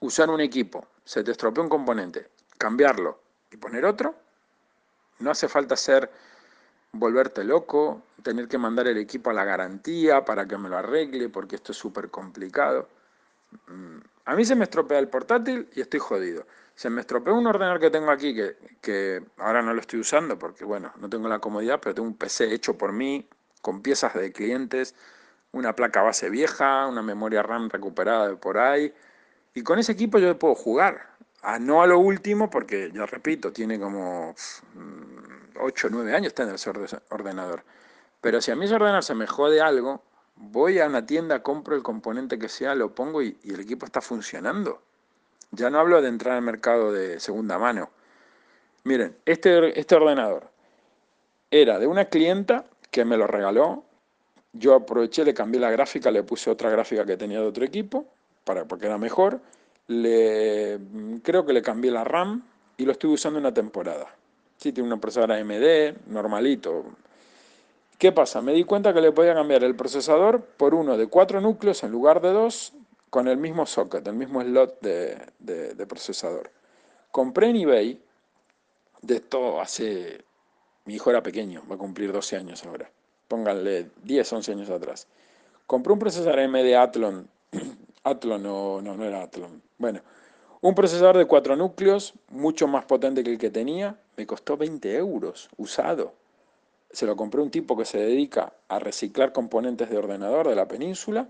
[0.00, 4.14] usar un equipo, se te estropea un componente, cambiarlo y poner otro,
[5.18, 6.10] no hace falta ser
[6.92, 11.28] volverte loco, tener que mandar el equipo a la garantía para que me lo arregle,
[11.28, 12.88] porque esto es súper complicado.
[13.66, 16.46] Mm, a mí se me estropea el portátil y estoy jodido.
[16.74, 20.38] Se me estropea un ordenador que tengo aquí, que, que ahora no lo estoy usando
[20.38, 23.28] porque, bueno, no tengo la comodidad, pero tengo un PC hecho por mí,
[23.62, 24.94] con piezas de clientes,
[25.52, 28.92] una placa base vieja, una memoria RAM recuperada de por ahí.
[29.54, 31.14] Y con ese equipo yo puedo jugar.
[31.42, 34.34] A, no a lo último, porque, ya repito, tiene como
[35.60, 36.70] 8 o 9 años tener ese
[37.10, 37.62] ordenador.
[38.20, 40.02] Pero si a mí ese ordenador se me jode algo,
[40.36, 44.00] voy a una tienda, compro el componente que sea, lo pongo y, el equipo está
[44.00, 44.82] funcionando.
[45.50, 47.90] Ya no hablo de entrar al mercado de segunda mano.
[48.84, 50.50] Miren, este, este ordenador
[51.50, 53.84] era de una clienta que me lo regaló.
[54.52, 58.06] Yo aproveché, le cambié la gráfica, le puse otra gráfica que tenía de otro equipo,
[58.44, 59.40] para, porque era mejor.
[59.86, 60.78] Le,
[61.22, 62.42] creo que le cambié la RAM
[62.76, 64.14] y lo estuve usando una temporada.
[64.56, 66.84] Sí, tiene una procesadora AMD, normalito.
[67.98, 68.42] ¿Qué pasa?
[68.42, 71.90] Me di cuenta que le podía cambiar el procesador por uno de cuatro núcleos en
[71.90, 72.72] lugar de dos,
[73.14, 76.50] con el mismo socket, el mismo slot de, procesador.
[77.12, 78.02] Compré en eBay,
[79.02, 80.24] de esto hace...
[80.84, 82.90] Mi hijo era pequeño, va a cumplir 12 años ahora.
[83.28, 85.06] Pónganle 10, 11 años atrás.
[85.64, 87.28] Compré un procesador AMD Athlon.
[88.02, 89.62] Athlon no, no era Athlon.
[89.78, 90.00] Bueno,
[90.60, 94.92] un procesador de cuatro núcleos, mucho más potente que el que tenía, me costó 20
[94.96, 96.14] euros, usado.
[96.90, 100.66] Se lo compré un tipo que se dedica a reciclar componentes de ordenador de la
[100.66, 101.28] península.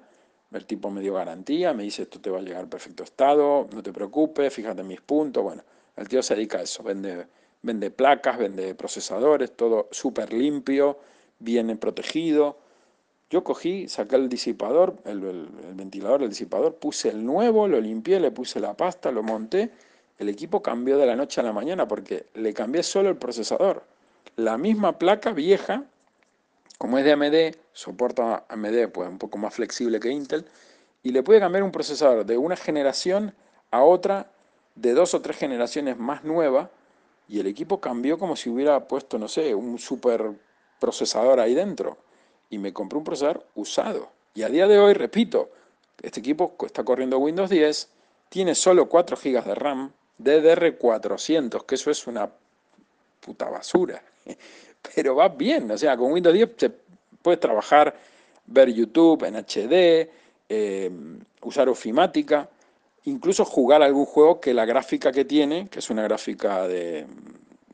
[0.55, 3.82] El tipo me dio garantía, me dice esto te va a llegar perfecto estado, no
[3.82, 5.42] te preocupes, fíjate en mis puntos.
[5.42, 5.62] Bueno,
[5.96, 7.26] el tío se dedica a eso, vende,
[7.62, 11.00] vende placas, vende procesadores, todo súper limpio,
[11.40, 12.57] bien protegido.
[13.30, 18.20] Yo cogí, saqué el disipador, el, el, ventilador, el disipador, puse el nuevo, lo limpié,
[18.20, 19.72] le puse la pasta, lo monté.
[20.20, 23.82] El equipo cambió de la noche a la mañana porque le cambié solo el procesador.
[24.36, 25.84] La misma placa vieja,
[26.79, 30.47] como es de AMD, soporta AMD pues un poco más flexible que Intel,
[31.03, 33.35] y le pude cambiar un procesador de una generación
[33.70, 34.31] a otra
[34.75, 36.70] de dos o tres generaciones más nueva,
[37.29, 40.33] y el equipo cambió como si hubiera puesto, no sé, un super
[40.79, 41.97] procesador ahí dentro
[42.51, 44.11] y me compré un procesador usado.
[44.35, 45.51] Y a día de hoy, repito,
[46.03, 47.89] este equipo está corriendo Windows 10,
[48.29, 52.31] tiene solo 4 GB de RAM, DDR400, que eso es una
[53.20, 54.03] puta basura.
[54.95, 56.70] Pero va bien, o sea, con Windows 10 se
[57.22, 57.95] puede trabajar,
[58.47, 60.11] ver YouTube en HD,
[60.49, 60.91] eh,
[61.43, 62.49] usar ofimática,
[63.05, 67.07] incluso jugar algún juego que la gráfica que tiene, que es una gráfica de,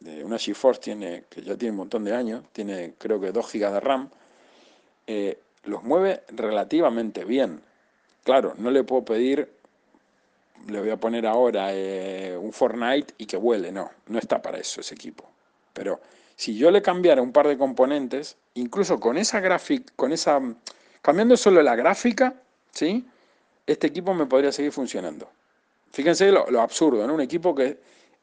[0.00, 3.52] de una GeForce tiene, que ya tiene un montón de años, tiene creo que 2
[3.52, 4.10] GB de RAM,
[5.06, 7.60] eh, los mueve relativamente bien.
[8.24, 9.50] Claro, no le puedo pedir,
[10.68, 14.58] le voy a poner ahora eh, un Fortnite y que vuele, no, no está para
[14.58, 15.28] eso ese equipo.
[15.72, 16.00] Pero
[16.40, 20.40] si yo le cambiara un par de componentes, incluso con esa gráfica, con esa,
[21.02, 22.32] cambiando solo la gráfica,
[22.70, 23.06] ¿sí?
[23.66, 25.28] Este equipo me podría seguir funcionando.
[25.92, 27.12] Fíjense lo, absurdo, ¿no?
[27.12, 27.78] Un equipo que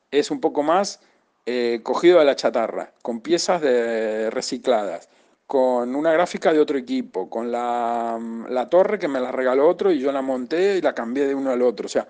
[0.09, 0.99] es un poco más
[1.45, 5.09] eh, cogido de la chatarra, con piezas de, recicladas,
[5.45, 9.99] con una gráfica de otro equipo, con la, torre que me la regaló otro y
[9.99, 11.85] yo la monté y la cambié de uno al otro.
[11.85, 12.07] O sea,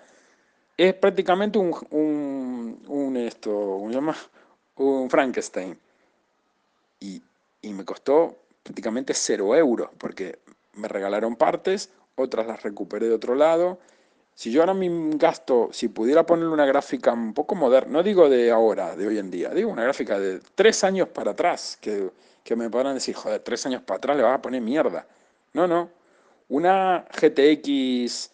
[0.78, 4.16] es prácticamente un, un, un esto, ¿cómo se llama?
[4.78, 5.78] Un Frankenstein.
[7.00, 7.22] Y,
[7.62, 10.40] y me costó prácticamente cero euros, porque
[10.74, 13.80] me regalaron partes, otras las recuperé de otro lado,
[14.38, 18.30] si yo ahora mi gasto, si pudiera ponerle una gráfica un poco moderna, no digo
[18.30, 22.12] de ahora, de hoy en día, digo una gráfica de tres años para atrás, que,
[22.44, 25.08] que me podrán decir, joder, tres años para atrás le vas a poner mierda.
[25.54, 25.90] No, no.
[26.50, 28.30] Una GTX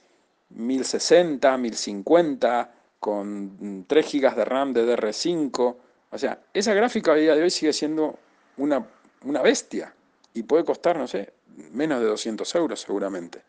[0.50, 5.76] 1060, 1050, con 3 GB de RAM de DR5,
[6.12, 8.20] o sea, esa gráfica a día de hoy sigue siendo
[8.58, 8.86] una,
[9.24, 9.94] una bestia
[10.34, 11.34] y puede costar, no sé,
[11.72, 13.42] menos de 200 euros seguramente.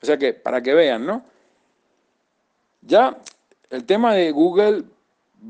[0.00, 1.24] O sea que, para que vean, ¿no?
[2.82, 3.16] Ya
[3.70, 4.84] el tema de Google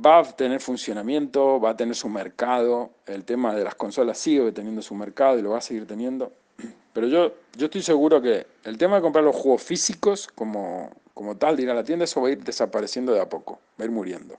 [0.05, 4.53] va a tener funcionamiento, va a tener su mercado, el tema de las consolas sigue
[4.53, 6.33] teniendo su mercado y lo va a seguir teniendo,
[6.93, 11.37] pero yo, yo estoy seguro que el tema de comprar los juegos físicos como, como
[11.37, 13.83] tal, de ir a la tienda, eso va a ir desapareciendo de a poco, va
[13.83, 14.39] a ir muriendo.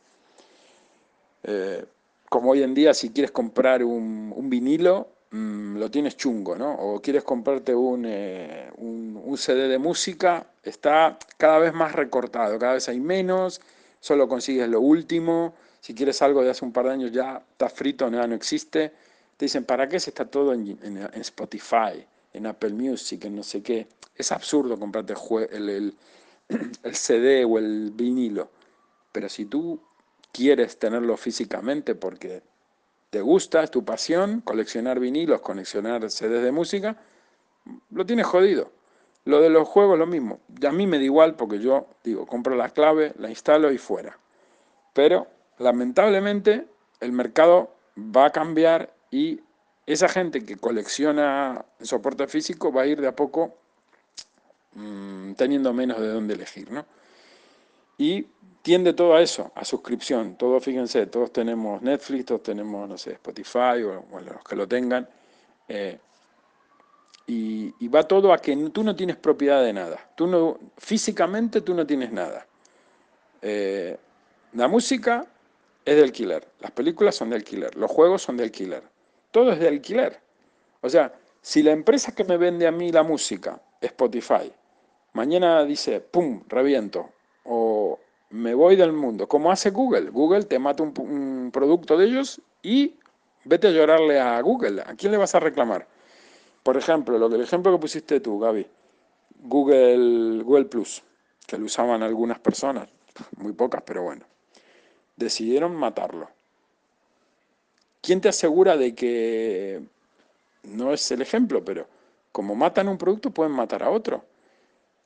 [1.43, 1.85] Eh,
[2.33, 6.75] como hoy en día, si quieres comprar un, un vinilo, Mm, lo tienes chungo, ¿no?
[6.75, 12.73] O quieres comprarte eh, un, un, CD de música, está cada vez más recortado, cada
[12.73, 13.59] vez hay menos,
[13.99, 17.67] solo consigues lo último, si quieres algo de hace un par de años ya está
[17.67, 18.93] frito, ya no existe.
[19.35, 20.77] Te dicen, ¿para qué si está todo en,
[21.15, 23.87] Spotify, en Apple Music, en no sé qué?
[24.15, 25.15] Es absurdo comprarte
[25.51, 25.95] el, el
[26.93, 28.51] CD o el vinilo,
[29.11, 29.81] pero si tú
[30.33, 32.41] quieres tenerlo físicamente porque
[33.09, 36.97] te gusta, es tu pasión, coleccionar vinilos, coleccionar CDs de música,
[37.91, 38.71] lo tienes jodido.
[39.25, 40.41] Lo de los juegos lo mismo.
[40.67, 44.17] A mí me da igual porque yo digo, compro la clave, la instalo y fuera.
[44.93, 45.27] Pero
[45.59, 46.67] lamentablemente
[46.99, 49.39] el mercado va a cambiar y
[49.85, 53.55] esa gente que colecciona soporte físico va a ir de a poco
[54.73, 56.71] mmm, teniendo menos de dónde elegir.
[56.71, 56.85] ¿no?
[57.97, 58.27] Y
[58.63, 60.35] tiende todo a eso, a suscripción.
[60.35, 65.07] Todos, fíjense, todos tenemos Netflix, todos tenemos, no sé, Spotify o, los que lo tengan.
[65.67, 65.99] Eh,
[67.27, 70.09] y, va todo a que tú no tienes propiedad de nada.
[70.15, 72.47] Tú no, físicamente tú no tienes nada.
[73.41, 73.97] Eh,
[74.53, 75.27] la música
[75.85, 78.83] es de alquiler, las películas son de alquiler, los juegos son de alquiler.
[79.31, 80.19] Todo es de alquiler.
[80.81, 84.51] O sea, si la empresa que me vende a mí la música, Spotify,
[85.11, 87.09] mañana dice, ¡pum!, reviento,
[88.33, 89.27] me voy del mundo.
[89.27, 90.09] ¿Cómo hace Google?
[90.09, 92.95] Google te mata un, producto de ellos y
[93.45, 94.81] vete a llorarle a Google.
[94.81, 95.87] ¿A quién le vas a reclamar?
[96.63, 98.65] Por ejemplo, lo que, el ejemplo que pusiste tú, Gaby,
[99.43, 101.03] Google, Google Plus,
[101.45, 102.89] que lo usaban algunas personas,
[103.37, 104.25] muy pocas, pero bueno,
[105.15, 106.27] decidieron matarlo.
[108.01, 109.83] ¿Quién te asegura de que
[110.63, 111.85] no es el ejemplo, pero
[112.31, 114.25] como matan un producto pueden matar a otro?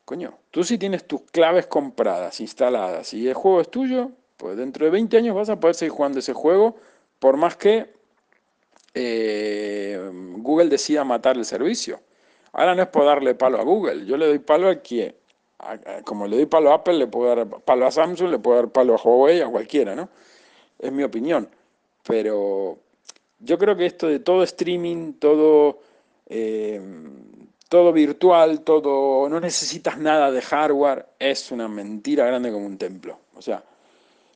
[0.08, 4.86] Coño, tú si tienes tus claves compradas, instaladas, y el juego es tuyo, pues dentro
[4.86, 6.78] de 20 años vas a poder seguir jugando ese juego
[7.20, 7.94] por más que
[8.94, 10.00] eh,
[10.38, 12.00] Google decida matar el servicio.
[12.54, 15.14] Ahora no es por darle palo a Google, yo le doy palo a quien,
[16.06, 18.70] como le doy palo a Apple, le puedo dar palo a Samsung, le puedo dar
[18.70, 20.08] palo a Huawei, a cualquiera, ¿no?
[20.80, 21.50] Es mi opinión.
[22.08, 22.78] Pero
[23.40, 25.82] yo creo que esto de todo streaming, todo,
[26.28, 26.80] eh,
[27.70, 33.20] todo virtual, todo, no necesitas nada de hardware, es una mentira grande como un templo.
[33.36, 33.64] O sea,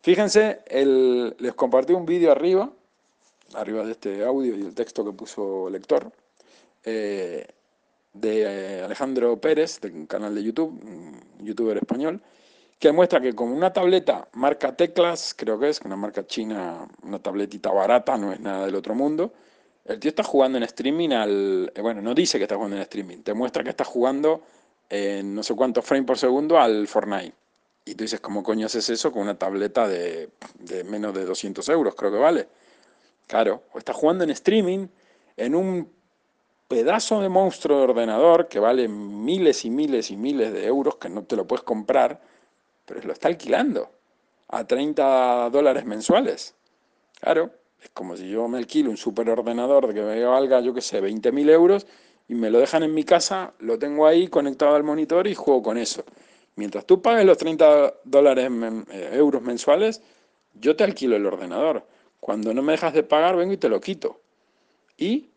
[0.02, 2.70] fíjense, les compartí un vídeo arriba,
[3.54, 6.12] arriba de este audio y el texto que puso el lector,
[6.84, 7.48] eh,
[8.14, 12.22] de eh, Alejandro Pérez, del canal de YouTube, un youtuber español,
[12.78, 17.20] que muestra que con una tableta marca Teclas, creo que es, una marca china, una
[17.20, 19.32] tabletita barata, no es nada del otro mundo,
[19.86, 21.72] el tío está jugando en streaming al...
[21.76, 24.44] Eh, bueno, no dice que está jugando en streaming, te muestra que está jugando
[24.90, 27.34] en no sé cuántos frames por segundo al Fortnite.
[27.86, 30.30] Y tú dices, ¿cómo coño haces eso con una tableta de,
[30.60, 32.48] de menos de 200 euros, creo que vale?
[33.26, 34.88] Claro, o está jugando en streaming
[35.38, 35.92] en un
[36.68, 41.10] pedazo de monstruo de ordenador que vale miles y miles y miles de euros que
[41.10, 42.22] no te lo puedes comprar,
[42.86, 43.90] pero lo está alquilando
[44.48, 46.56] a 30 dólares mensuales.
[47.20, 47.52] Claro,
[47.82, 51.50] es como si yo me alquilo un superordenador que me valga, yo qué sé, 20.000
[51.50, 51.88] euros
[52.28, 55.64] y me lo dejan en mi casa, lo tengo ahí conectado al monitor y juego
[55.64, 56.04] con eso.
[56.56, 58.50] Mientras tú pagues los 30 dólares,
[58.92, 60.02] eh, euros mensuales,
[60.54, 61.86] yo te alquilo el ordenador.
[62.20, 64.22] Cuando no me dejas de pagar, vengo y te lo quito.
[64.98, 65.30] Y,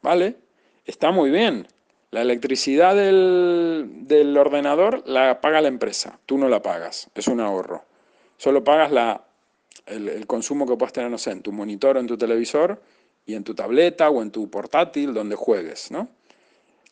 [0.00, 0.36] vale,
[0.84, 1.66] está muy bien.
[2.12, 7.82] La electricidad del, ordenador la paga la empresa, tú no la pagas, es un ahorro.
[8.36, 9.24] Solo pagas la,
[9.86, 12.80] el, consumo que puedas tener, no sé, en tu monitor o en tu televisor
[13.26, 16.08] y en tu tableta o en tu portátil donde juegues, ¿no?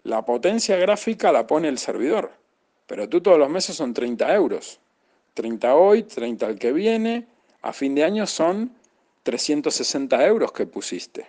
[0.02, 2.32] La potencia gráfica la pone el servidor,
[2.86, 4.80] pero tú todos los meses son 30 euros.
[5.34, 7.26] 30 hoy, 30 el que viene,
[7.62, 8.72] a fin de año son
[9.22, 11.26] 360 euros que pusiste,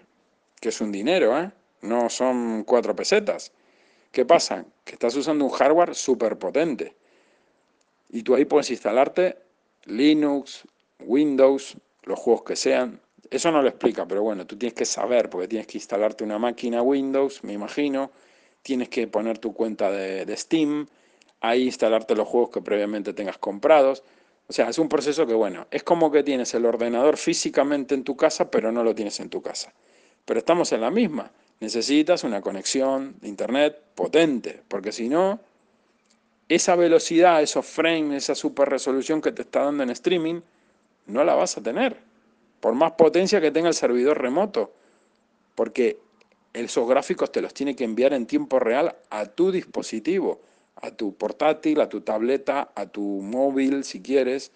[0.59, 1.51] que es un dinero, ¿eh?
[1.81, 3.51] no son cuatro pesetas.
[4.11, 4.65] ¿Qué pasa?
[4.83, 6.95] Que estás usando un hardware súper potente.
[8.09, 9.37] Y tú ahí puedes instalarte
[9.85, 10.67] Linux,
[10.99, 13.01] Windows, los juegos que sean.
[13.29, 16.37] Eso no lo explica, pero bueno, tú tienes que saber, porque tienes que instalarte una
[16.37, 18.11] máquina Windows, me imagino.
[18.61, 20.87] Tienes que poner tu cuenta de, Steam,
[21.41, 24.03] ahí instalarte los juegos que previamente tengas comprados.
[24.47, 28.03] O sea, es un proceso que, bueno, es como que tienes el ordenador físicamente en
[28.03, 29.73] tu casa, pero no lo tienes en tu casa.
[30.25, 31.31] Pero estamos en la misma
[31.63, 35.39] necesitas una conexión de internet potente, porque si no,
[36.49, 40.41] esa velocidad, esos frames, esa super resolución que te está dando en streaming,
[41.05, 41.97] no la vas a tener,
[42.59, 44.71] por más potencia que tenga el servidor remoto,
[45.55, 45.99] porque
[46.53, 50.41] esos gráficos te los tiene que enviar en tiempo real a tu dispositivo,
[50.75, 54.51] a tu portátil, a tu tableta, a tu móvil si quieres,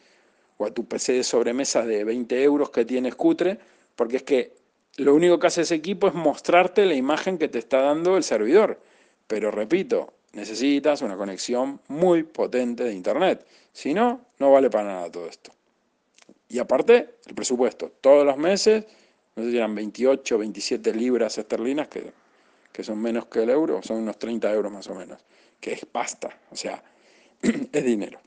[0.57, 3.59] o a tu PC de sobremesa de 20 euros que tienes cutre,
[3.95, 4.53] porque es que
[4.97, 8.23] lo único que hace ese equipo es mostrarte la imagen que te está dando el
[8.23, 8.81] servidor.
[9.27, 13.45] Pero repito, necesitas una conexión muy potente de Internet.
[13.71, 15.51] Si no, no vale para nada todo esto.
[16.49, 17.91] Y aparte, el presupuesto.
[18.01, 18.85] Todos los meses,
[19.35, 22.13] no sé si eran 28, 27 libras esterlinas, que,
[22.71, 25.19] que son menos que el euro, son unos 30 euros más o menos.
[25.59, 26.83] Que es pasta, o sea,
[27.41, 28.19] es dinero.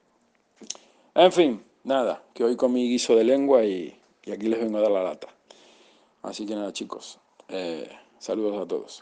[1.15, 4.83] En fin, nada, que hoy comí guiso de lengua y, y aquí les vengo a
[4.83, 5.29] dar la lata.
[6.23, 7.19] Así que nada chicos,
[7.49, 7.89] eh,
[8.19, 8.99] saludos a todos.